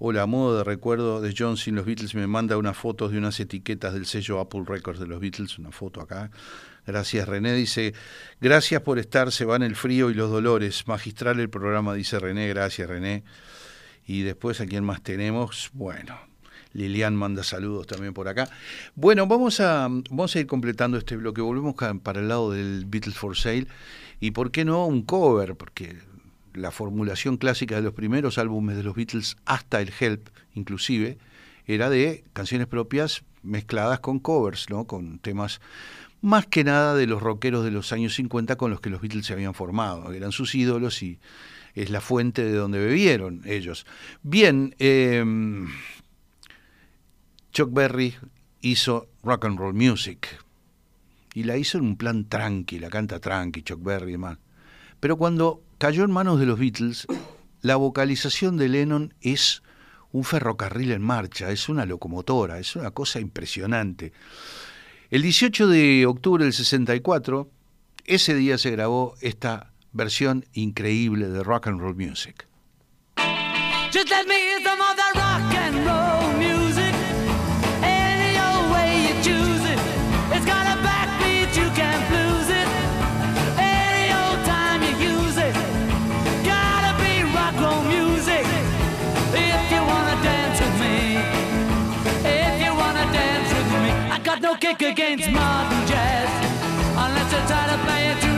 Hola, 0.00 0.22
a 0.22 0.26
modo 0.26 0.58
de 0.58 0.64
recuerdo 0.64 1.20
de 1.20 1.32
John 1.38 1.56
sin 1.56 1.76
los 1.76 1.86
Beatles, 1.86 2.16
me 2.16 2.26
manda 2.26 2.56
unas 2.56 2.76
fotos 2.76 3.12
de 3.12 3.18
unas 3.18 3.38
etiquetas 3.38 3.94
del 3.94 4.06
sello 4.06 4.40
Apple 4.40 4.64
Records 4.66 4.98
de 4.98 5.06
los 5.06 5.20
Beatles, 5.20 5.56
una 5.60 5.70
foto 5.70 6.00
acá. 6.00 6.32
Gracias, 6.84 7.28
René. 7.28 7.54
Dice, 7.54 7.94
gracias 8.40 8.82
por 8.82 8.98
estar, 8.98 9.30
se 9.30 9.44
van 9.44 9.62
el 9.62 9.76
frío 9.76 10.10
y 10.10 10.14
los 10.14 10.32
dolores. 10.32 10.88
Magistral 10.88 11.38
el 11.38 11.48
programa, 11.48 11.94
dice 11.94 12.18
René. 12.18 12.48
Gracias, 12.48 12.88
René. 12.88 13.22
Y 14.04 14.22
después, 14.22 14.60
¿a 14.60 14.66
quién 14.66 14.82
más 14.82 15.00
tenemos? 15.00 15.70
Bueno, 15.74 16.18
Lilian 16.76 17.16
manda 17.16 17.42
saludos 17.42 17.86
también 17.86 18.12
por 18.12 18.28
acá. 18.28 18.48
Bueno, 18.94 19.26
vamos 19.26 19.60
a, 19.60 19.88
vamos 19.88 20.36
a 20.36 20.40
ir 20.40 20.46
completando 20.46 20.98
este 20.98 21.16
bloque. 21.16 21.40
Volvemos 21.40 21.74
para 22.02 22.20
el 22.20 22.28
lado 22.28 22.50
del 22.50 22.84
Beatles 22.86 23.16
for 23.16 23.36
Sale. 23.36 23.66
Y 24.20 24.32
por 24.32 24.50
qué 24.50 24.64
no 24.64 24.86
un 24.86 25.02
cover, 25.02 25.56
porque 25.56 25.96
la 26.52 26.70
formulación 26.70 27.36
clásica 27.36 27.76
de 27.76 27.82
los 27.82 27.94
primeros 27.94 28.38
álbumes 28.38 28.76
de 28.76 28.82
los 28.82 28.94
Beatles, 28.94 29.36
hasta 29.44 29.80
el 29.80 29.92
Help 29.98 30.28
inclusive, 30.54 31.18
era 31.66 31.90
de 31.90 32.24
canciones 32.32 32.66
propias 32.66 33.24
mezcladas 33.42 34.00
con 34.00 34.18
covers, 34.18 34.70
¿no? 34.70 34.86
con 34.86 35.18
temas 35.18 35.60
más 36.22 36.46
que 36.46 36.64
nada 36.64 36.94
de 36.94 37.06
los 37.06 37.22
rockeros 37.22 37.64
de 37.64 37.70
los 37.70 37.92
años 37.92 38.14
50 38.14 38.56
con 38.56 38.70
los 38.70 38.80
que 38.80 38.90
los 38.90 39.00
Beatles 39.00 39.26
se 39.26 39.32
habían 39.34 39.54
formado, 39.54 40.12
eran 40.12 40.32
sus 40.32 40.54
ídolos 40.54 41.02
y 41.02 41.20
es 41.74 41.90
la 41.90 42.00
fuente 42.00 42.42
de 42.42 42.54
donde 42.54 42.78
bebieron 42.78 43.42
ellos. 43.44 43.86
Bien, 44.22 44.74
eh, 44.78 45.22
Chuck 47.56 47.72
Berry 47.72 48.14
hizo 48.60 49.08
rock 49.22 49.46
and 49.46 49.58
roll 49.58 49.72
music 49.72 50.28
y 51.32 51.44
la 51.44 51.56
hizo 51.56 51.78
en 51.78 51.84
un 51.84 51.96
plan 51.96 52.28
tranqui, 52.28 52.78
la 52.78 52.90
canta 52.90 53.18
tranqui, 53.18 53.62
Chuck 53.62 53.82
Berry 53.82 54.10
y 54.10 54.12
demás. 54.12 54.36
Pero 55.00 55.16
cuando 55.16 55.62
cayó 55.78 56.04
en 56.04 56.10
manos 56.10 56.38
de 56.38 56.44
los 56.44 56.58
Beatles, 56.58 57.06
la 57.62 57.76
vocalización 57.76 58.58
de 58.58 58.68
Lennon 58.68 59.14
es 59.22 59.62
un 60.12 60.24
ferrocarril 60.24 60.92
en 60.92 61.00
marcha, 61.00 61.50
es 61.50 61.70
una 61.70 61.86
locomotora, 61.86 62.58
es 62.58 62.76
una 62.76 62.90
cosa 62.90 63.20
impresionante. 63.20 64.12
El 65.08 65.22
18 65.22 65.66
de 65.66 66.04
octubre 66.04 66.44
del 66.44 66.52
64, 66.52 67.48
ese 68.04 68.34
día 68.34 68.58
se 68.58 68.70
grabó 68.70 69.14
esta 69.22 69.72
versión 69.92 70.44
increíble 70.52 71.30
de 71.30 71.42
rock 71.42 71.68
and 71.68 71.80
roll 71.80 71.96
music. 71.96 72.46
kick 94.56 94.82
against 94.82 95.30
modern 95.30 95.86
jazz. 95.86 96.28
Unless 96.96 97.32
you're 97.32 97.46
tired 97.46 97.74
of 97.74 97.86
playing 97.86 98.35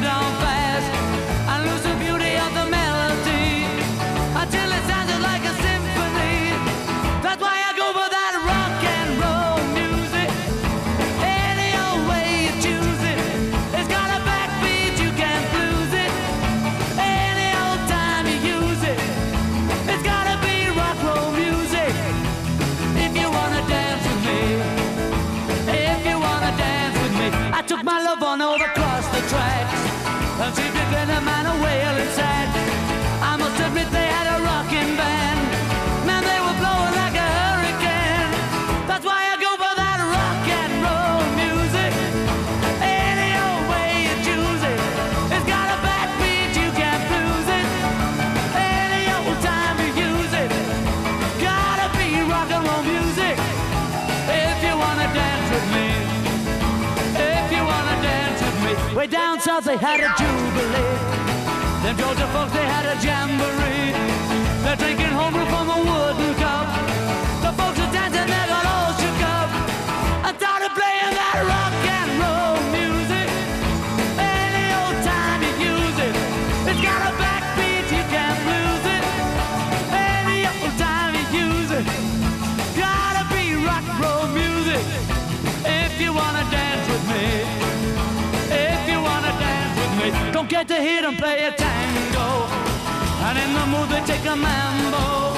they 59.64 59.76
had 59.76 59.98
a 59.98 60.08
jubilee. 60.16 61.82
Them 61.82 61.96
Georgia 61.96 62.26
folks, 62.32 62.52
they 62.52 62.64
had 62.64 62.84
a 62.86 63.04
jamboree. 63.04 64.17
Don't 90.32 90.48
get 90.48 90.68
to 90.68 90.80
hear 90.80 91.02
them 91.02 91.16
play 91.16 91.44
a 91.44 91.52
tango. 91.52 92.28
And 93.26 93.38
in 93.38 93.52
the 93.52 93.66
mood 93.66 93.88
they 93.88 94.00
take 94.06 94.24
a 94.26 94.36
mambo. 94.36 95.36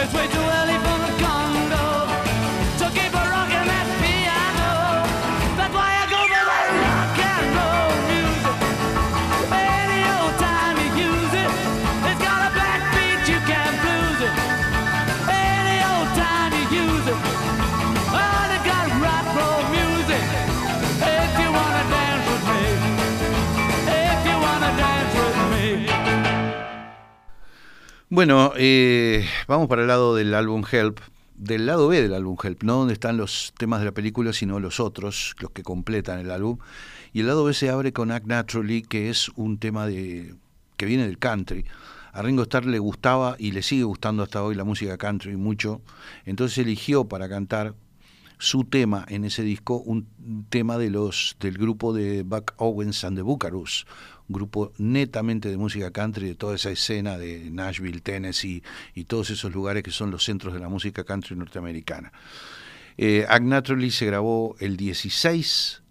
It's 0.00 0.12
way 0.14 0.26
too 0.26 0.46
early 0.58 0.78
for 0.84 0.98
the 1.04 1.12
Congo. 1.22 1.86
So 2.78 2.88
keep 2.90 3.12
a 3.12 3.24
rocking 3.34 3.66
that 3.72 3.86
Bueno, 28.14 28.52
eh, 28.58 29.26
vamos 29.48 29.68
para 29.68 29.80
el 29.80 29.88
lado 29.88 30.14
del 30.14 30.34
álbum 30.34 30.64
Help, 30.70 31.00
del 31.34 31.64
lado 31.64 31.88
B 31.88 32.02
del 32.02 32.12
álbum 32.12 32.36
Help, 32.42 32.62
no 32.62 32.74
donde 32.74 32.92
están 32.92 33.16
los 33.16 33.54
temas 33.56 33.80
de 33.80 33.86
la 33.86 33.92
película, 33.92 34.34
sino 34.34 34.60
los 34.60 34.80
otros, 34.80 35.34
los 35.40 35.50
que 35.52 35.62
completan 35.62 36.18
el 36.18 36.30
álbum. 36.30 36.58
Y 37.14 37.20
el 37.20 37.28
lado 37.28 37.42
B 37.44 37.54
se 37.54 37.70
abre 37.70 37.94
con 37.94 38.10
Act 38.10 38.26
Naturally, 38.26 38.82
que 38.82 39.08
es 39.08 39.30
un 39.30 39.56
tema 39.56 39.86
de 39.86 40.34
que 40.76 40.84
viene 40.84 41.06
del 41.06 41.16
country. 41.16 41.64
A 42.12 42.20
Ringo 42.20 42.42
Starr 42.42 42.66
le 42.66 42.80
gustaba 42.80 43.34
y 43.38 43.52
le 43.52 43.62
sigue 43.62 43.84
gustando 43.84 44.22
hasta 44.22 44.44
hoy 44.44 44.56
la 44.56 44.64
música 44.64 44.98
country 44.98 45.34
mucho, 45.36 45.80
entonces 46.26 46.58
eligió 46.58 47.06
para 47.06 47.30
cantar 47.30 47.74
su 48.36 48.64
tema 48.64 49.06
en 49.08 49.24
ese 49.24 49.42
disco, 49.42 49.78
un 49.78 50.06
tema 50.50 50.76
de 50.76 50.90
los 50.90 51.36
del 51.40 51.56
grupo 51.56 51.94
de 51.94 52.24
Buck 52.24 52.52
Owens 52.58 53.04
and 53.04 53.16
the 53.16 53.22
Buckaroos, 53.22 53.86
grupo 54.28 54.72
netamente 54.78 55.48
de 55.48 55.56
música 55.56 55.90
country 55.90 56.28
de 56.28 56.34
toda 56.34 56.56
esa 56.56 56.70
escena 56.70 57.18
de 57.18 57.50
Nashville, 57.50 58.00
Tennessee 58.00 58.62
y 58.94 59.04
todos 59.04 59.30
esos 59.30 59.52
lugares 59.52 59.82
que 59.82 59.90
son 59.90 60.10
los 60.10 60.24
centros 60.24 60.54
de 60.54 60.60
la 60.60 60.68
música 60.68 61.04
country 61.04 61.36
norteamericana. 61.36 62.12
Eh, 62.96 63.24
Act 63.28 63.44
Naturally 63.44 63.90
se 63.90 64.06
grabó 64.06 64.56
el 64.60 64.76
16 64.76 65.82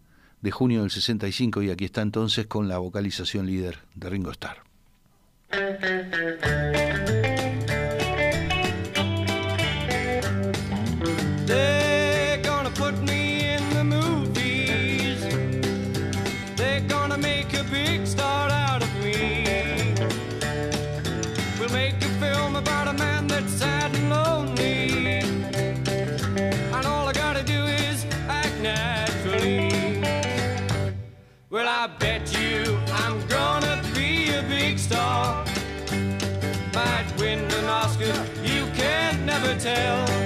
de 0.41 0.51
junio 0.51 0.81
del 0.81 0.91
65 0.91 1.61
y 1.61 1.69
aquí 1.69 1.85
está 1.85 2.01
entonces 2.01 2.47
con 2.47 2.67
la 2.67 2.77
vocalización 2.77 3.45
líder 3.45 3.79
de 3.95 4.09
Ringo 4.09 4.31
Starr. 4.31 4.57
Well, 31.51 31.67
I 31.67 31.87
bet 31.99 32.31
you 32.39 32.79
I'm 32.93 33.27
gonna 33.27 33.83
be 33.93 34.29
a 34.29 34.41
big 34.43 34.79
star. 34.79 35.43
Might 36.73 37.13
win 37.19 37.39
an 37.39 37.65
Oscar, 37.65 38.25
you 38.41 38.67
can 38.67 39.25
never 39.25 39.53
tell. 39.59 40.20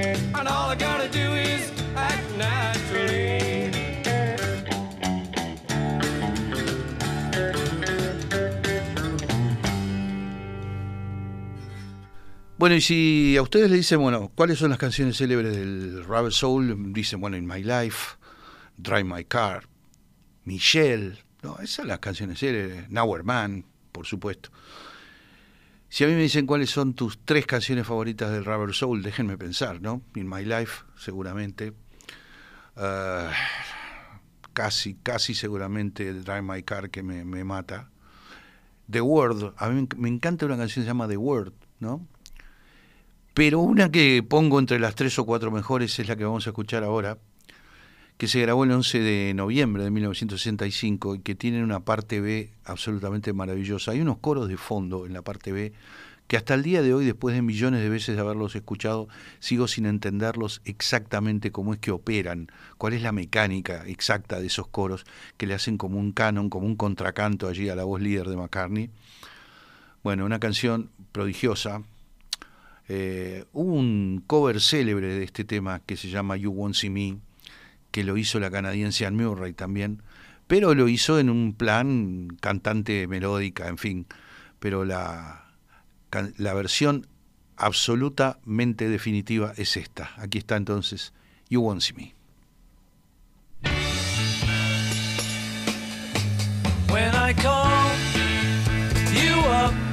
And 0.00 0.46
all 0.46 0.70
I 0.70 0.76
gotta 0.76 1.08
do 1.08 1.34
is 1.34 1.72
act 1.96 2.36
naturally. 2.36 3.38
Bueno, 12.58 12.76
y 12.76 12.80
si 12.80 13.36
a 13.36 13.42
ustedes 13.42 13.70
le 13.70 13.76
dicen, 13.76 14.00
bueno, 14.00 14.30
¿cuáles 14.34 14.58
son 14.58 14.70
las 14.70 14.78
canciones 14.78 15.16
célebres 15.16 15.56
del 15.56 16.04
Rubber 16.04 16.32
Soul? 16.32 16.92
Dicen, 16.92 17.20
bueno, 17.20 17.36
In 17.36 17.46
My 17.46 17.62
Life, 17.62 18.16
Drive 18.76 19.04
My 19.04 19.24
Car, 19.24 19.64
Michelle, 20.44 21.18
no, 21.42 21.54
esas 21.56 21.70
son 21.70 21.88
las 21.88 21.98
canciones 22.00 22.38
célebres, 22.38 22.88
Nowhere 22.90 23.24
Man, 23.24 23.64
por 23.90 24.06
supuesto. 24.06 24.50
Si 25.90 26.04
a 26.04 26.06
mí 26.06 26.12
me 26.14 26.22
dicen 26.22 26.46
cuáles 26.46 26.70
son 26.70 26.94
tus 26.94 27.18
tres 27.24 27.46
canciones 27.46 27.86
favoritas 27.86 28.30
del 28.30 28.44
Rubber 28.44 28.74
Soul, 28.74 29.02
déjenme 29.02 29.38
pensar, 29.38 29.80
¿no? 29.80 30.02
In 30.14 30.28
My 30.28 30.44
Life, 30.44 30.84
seguramente. 30.96 31.72
Ah, 32.76 33.32
casi, 34.52 34.94
casi 34.96 35.34
seguramente 35.34 36.12
Drive 36.12 36.42
My 36.42 36.62
Car, 36.62 36.90
que 36.90 37.02
me, 37.02 37.24
mata. 37.44 37.90
The 38.90 39.00
Word, 39.00 39.54
a 39.56 39.68
mí 39.70 39.88
me 39.96 40.08
encanta 40.08 40.46
una 40.46 40.56
canción 40.56 40.82
que 40.82 40.86
se 40.86 40.90
llama 40.90 41.08
The 41.08 41.16
Word, 41.16 41.52
¿no? 41.80 42.06
Pero 43.34 43.60
una 43.60 43.90
que 43.90 44.22
pongo 44.28 44.58
entre 44.58 44.78
las 44.78 44.94
tres 44.94 45.18
o 45.18 45.24
cuatro 45.24 45.50
mejores 45.50 45.98
es 45.98 46.08
la 46.08 46.16
que 46.16 46.24
vamos 46.24 46.46
a 46.46 46.50
escuchar 46.50 46.84
ahora, 46.84 47.18
que 48.18 48.26
se 48.26 48.40
grabó 48.40 48.64
el 48.64 48.72
11 48.72 48.98
de 48.98 49.32
noviembre 49.32 49.84
de 49.84 49.92
1965 49.92 51.14
y 51.14 51.18
que 51.20 51.36
tiene 51.36 51.62
una 51.62 51.80
parte 51.80 52.20
B 52.20 52.50
absolutamente 52.64 53.32
maravillosa. 53.32 53.92
Hay 53.92 54.00
unos 54.00 54.18
coros 54.18 54.48
de 54.48 54.56
fondo 54.56 55.06
en 55.06 55.12
la 55.12 55.22
parte 55.22 55.52
B 55.52 55.72
que 56.26 56.36
hasta 56.36 56.52
el 56.52 56.62
día 56.62 56.82
de 56.82 56.92
hoy, 56.92 57.06
después 57.06 57.34
de 57.34 57.42
millones 57.42 57.80
de 57.80 57.88
veces 57.88 58.16
de 58.16 58.20
haberlos 58.20 58.54
escuchado, 58.54 59.08
sigo 59.38 59.66
sin 59.66 59.86
entenderlos 59.86 60.60
exactamente 60.66 61.52
cómo 61.52 61.72
es 61.72 61.78
que 61.78 61.90
operan, 61.90 62.50
cuál 62.76 62.92
es 62.92 63.02
la 63.02 63.12
mecánica 63.12 63.86
exacta 63.86 64.38
de 64.38 64.48
esos 64.48 64.66
coros 64.66 65.06
que 65.38 65.46
le 65.46 65.54
hacen 65.54 65.78
como 65.78 65.98
un 65.98 66.12
canon, 66.12 66.50
como 66.50 66.66
un 66.66 66.76
contracanto 66.76 67.48
allí 67.48 67.70
a 67.70 67.76
la 67.76 67.84
voz 67.84 68.02
líder 68.02 68.28
de 68.28 68.36
McCartney. 68.36 68.90
Bueno, 70.02 70.26
una 70.26 70.38
canción 70.38 70.90
prodigiosa, 71.12 71.82
eh, 72.88 73.44
un 73.52 74.22
cover 74.26 74.60
célebre 74.60 75.06
de 75.06 75.24
este 75.24 75.44
tema 75.44 75.80
que 75.80 75.96
se 75.96 76.10
llama 76.10 76.36
You 76.36 76.50
Won't 76.50 76.74
See 76.74 76.90
Me, 76.90 77.16
que 77.90 78.04
lo 78.04 78.16
hizo 78.16 78.40
la 78.40 78.50
canadiense 78.50 79.06
Anne 79.06 79.24
Murray 79.24 79.52
también, 79.52 80.02
pero 80.46 80.74
lo 80.74 80.88
hizo 80.88 81.18
en 81.18 81.30
un 81.30 81.54
plan 81.54 82.28
cantante 82.40 83.06
melódica, 83.06 83.68
en 83.68 83.78
fin. 83.78 84.06
Pero 84.58 84.84
la, 84.84 85.44
la 86.36 86.54
versión 86.54 87.06
absolutamente 87.56 88.88
definitiva 88.88 89.52
es 89.56 89.76
esta. 89.76 90.10
Aquí 90.16 90.38
está 90.38 90.56
entonces 90.56 91.12
You 91.48 91.60
Won't 91.62 91.82
See 91.82 91.94
Me. 91.94 92.14
You 99.14 99.87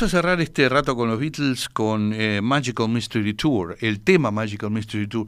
vamos 0.00 0.14
a 0.14 0.16
cerrar 0.16 0.40
este 0.40 0.66
rato 0.70 0.96
con 0.96 1.10
los 1.10 1.20
Beatles 1.20 1.68
con 1.68 2.14
eh, 2.14 2.40
Magical 2.40 2.88
Mystery 2.88 3.34
Tour, 3.34 3.76
el 3.80 4.00
tema 4.00 4.30
Magical 4.30 4.70
Mystery 4.70 5.06
Tour. 5.06 5.26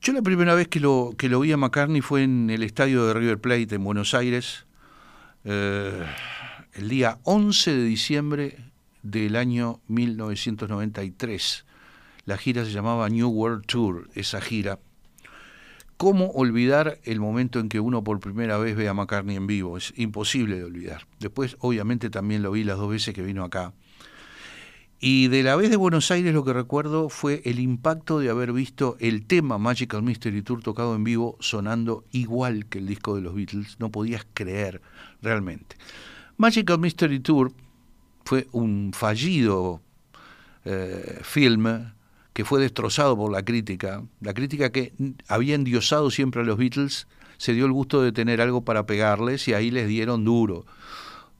Yo 0.00 0.14
la 0.14 0.22
primera 0.22 0.54
vez 0.54 0.66
que 0.68 0.80
lo, 0.80 1.12
que 1.18 1.28
lo 1.28 1.40
vi 1.40 1.52
a 1.52 1.58
McCartney 1.58 2.00
fue 2.00 2.22
en 2.22 2.48
el 2.48 2.62
estadio 2.62 3.06
de 3.06 3.12
River 3.12 3.38
Plate 3.38 3.74
en 3.74 3.84
Buenos 3.84 4.14
Aires, 4.14 4.64
eh, 5.44 6.06
el 6.72 6.88
día 6.88 7.18
11 7.24 7.76
de 7.76 7.84
diciembre 7.84 8.56
del 9.02 9.36
año 9.36 9.80
1993. 9.88 11.66
La 12.24 12.38
gira 12.38 12.64
se 12.64 12.70
llamaba 12.70 13.10
New 13.10 13.28
World 13.28 13.66
Tour, 13.66 14.08
esa 14.14 14.40
gira. 14.40 14.78
¿Cómo 15.96 16.26
olvidar 16.32 16.98
el 17.04 17.20
momento 17.20 17.58
en 17.58 17.70
que 17.70 17.80
uno 17.80 18.04
por 18.04 18.20
primera 18.20 18.58
vez 18.58 18.76
ve 18.76 18.88
a 18.88 18.94
McCartney 18.94 19.36
en 19.36 19.46
vivo? 19.46 19.78
Es 19.78 19.94
imposible 19.96 20.56
de 20.56 20.64
olvidar. 20.64 21.06
Después, 21.20 21.56
obviamente, 21.60 22.10
también 22.10 22.42
lo 22.42 22.50
vi 22.50 22.64
las 22.64 22.76
dos 22.76 22.90
veces 22.90 23.14
que 23.14 23.22
vino 23.22 23.44
acá. 23.44 23.72
Y 24.98 25.28
de 25.28 25.42
la 25.42 25.56
vez 25.56 25.70
de 25.70 25.76
Buenos 25.76 26.10
Aires 26.10 26.34
lo 26.34 26.44
que 26.44 26.52
recuerdo 26.52 27.08
fue 27.08 27.42
el 27.44 27.60
impacto 27.60 28.18
de 28.18 28.30
haber 28.30 28.52
visto 28.52 28.96
el 28.98 29.26
tema 29.26 29.58
Magical 29.58 30.02
Mystery 30.02 30.42
Tour 30.42 30.62
tocado 30.62 30.94
en 30.94 31.04
vivo 31.04 31.36
sonando 31.40 32.04
igual 32.12 32.66
que 32.66 32.78
el 32.78 32.86
disco 32.86 33.14
de 33.14 33.22
los 33.22 33.34
Beatles. 33.34 33.76
No 33.78 33.90
podías 33.90 34.26
creer 34.34 34.82
realmente. 35.22 35.76
Magical 36.36 36.78
Mystery 36.78 37.20
Tour 37.20 37.52
fue 38.24 38.48
un 38.52 38.92
fallido 38.94 39.80
eh, 40.64 41.20
que 42.36 42.44
fue 42.44 42.60
destrozado 42.60 43.16
por 43.16 43.32
la 43.32 43.42
crítica. 43.42 44.02
La 44.20 44.34
crítica 44.34 44.70
que 44.70 44.92
había 45.26 45.54
endiosado 45.54 46.10
siempre 46.10 46.42
a 46.42 46.44
los 46.44 46.58
Beatles 46.58 47.06
se 47.38 47.54
dio 47.54 47.64
el 47.64 47.72
gusto 47.72 48.02
de 48.02 48.12
tener 48.12 48.42
algo 48.42 48.62
para 48.62 48.84
pegarles 48.84 49.48
y 49.48 49.54
ahí 49.54 49.70
les 49.70 49.88
dieron 49.88 50.26
duro. 50.26 50.66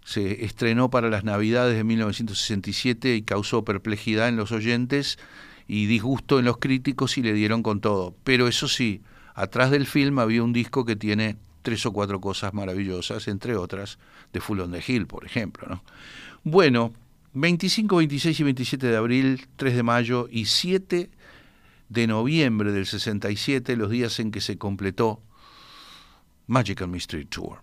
Se 0.07 0.47
estrenó 0.47 0.89
para 0.89 1.11
las 1.11 1.23
Navidades 1.23 1.77
de 1.77 1.85
1967 1.85 3.15
y 3.15 3.21
causó 3.21 3.63
perplejidad 3.63 4.31
en 4.31 4.39
los 4.39 4.53
oyentes 4.53 5.19
y 5.69 5.85
disgusto 5.85 6.39
en 6.39 6.47
los 6.47 6.57
críticos 6.57 7.19
y 7.19 7.23
le 7.23 7.35
dieron 7.35 7.63
con 7.63 7.83
todo. 7.83 8.15
Pero 8.25 8.49
eso 8.49 8.67
sí, 8.67 9.03
atrás 9.35 9.71
del 9.71 9.87
film 9.87 10.19
había 10.19 10.43
un 10.43 10.55
disco 10.55 10.87
que 10.87 10.97
tiene 10.97 11.37
tres 11.61 11.85
o 11.85 11.93
cuatro 11.93 12.23
cosas 12.23 12.55
maravillosas, 12.55 13.29
entre 13.29 13.55
otras 13.55 13.99
de 14.33 14.41
Full 14.41 14.61
on 14.61 14.73
the 14.73 14.83
Hill, 14.87 15.07
por 15.07 15.27
ejemplo. 15.27 15.69
¿no? 15.69 15.85
Bueno, 16.43 16.95
25, 17.39 17.97
26 17.97 18.41
y 18.41 18.43
27 18.45 18.87
de 18.87 18.97
abril, 18.97 19.47
3 19.57 19.77
de 19.77 19.83
mayo 19.83 20.27
y 20.31 20.47
7 20.47 21.11
de 21.91 22.07
noviembre 22.07 22.73
del 22.73 22.87
67, 22.87 23.77
los 23.77 23.91
días 23.91 24.19
en 24.21 24.31
que 24.31 24.41
se 24.41 24.57
completó 24.57 25.21
Magical 26.47 26.89
Mystery 26.89 27.27
Tour. 27.27 27.59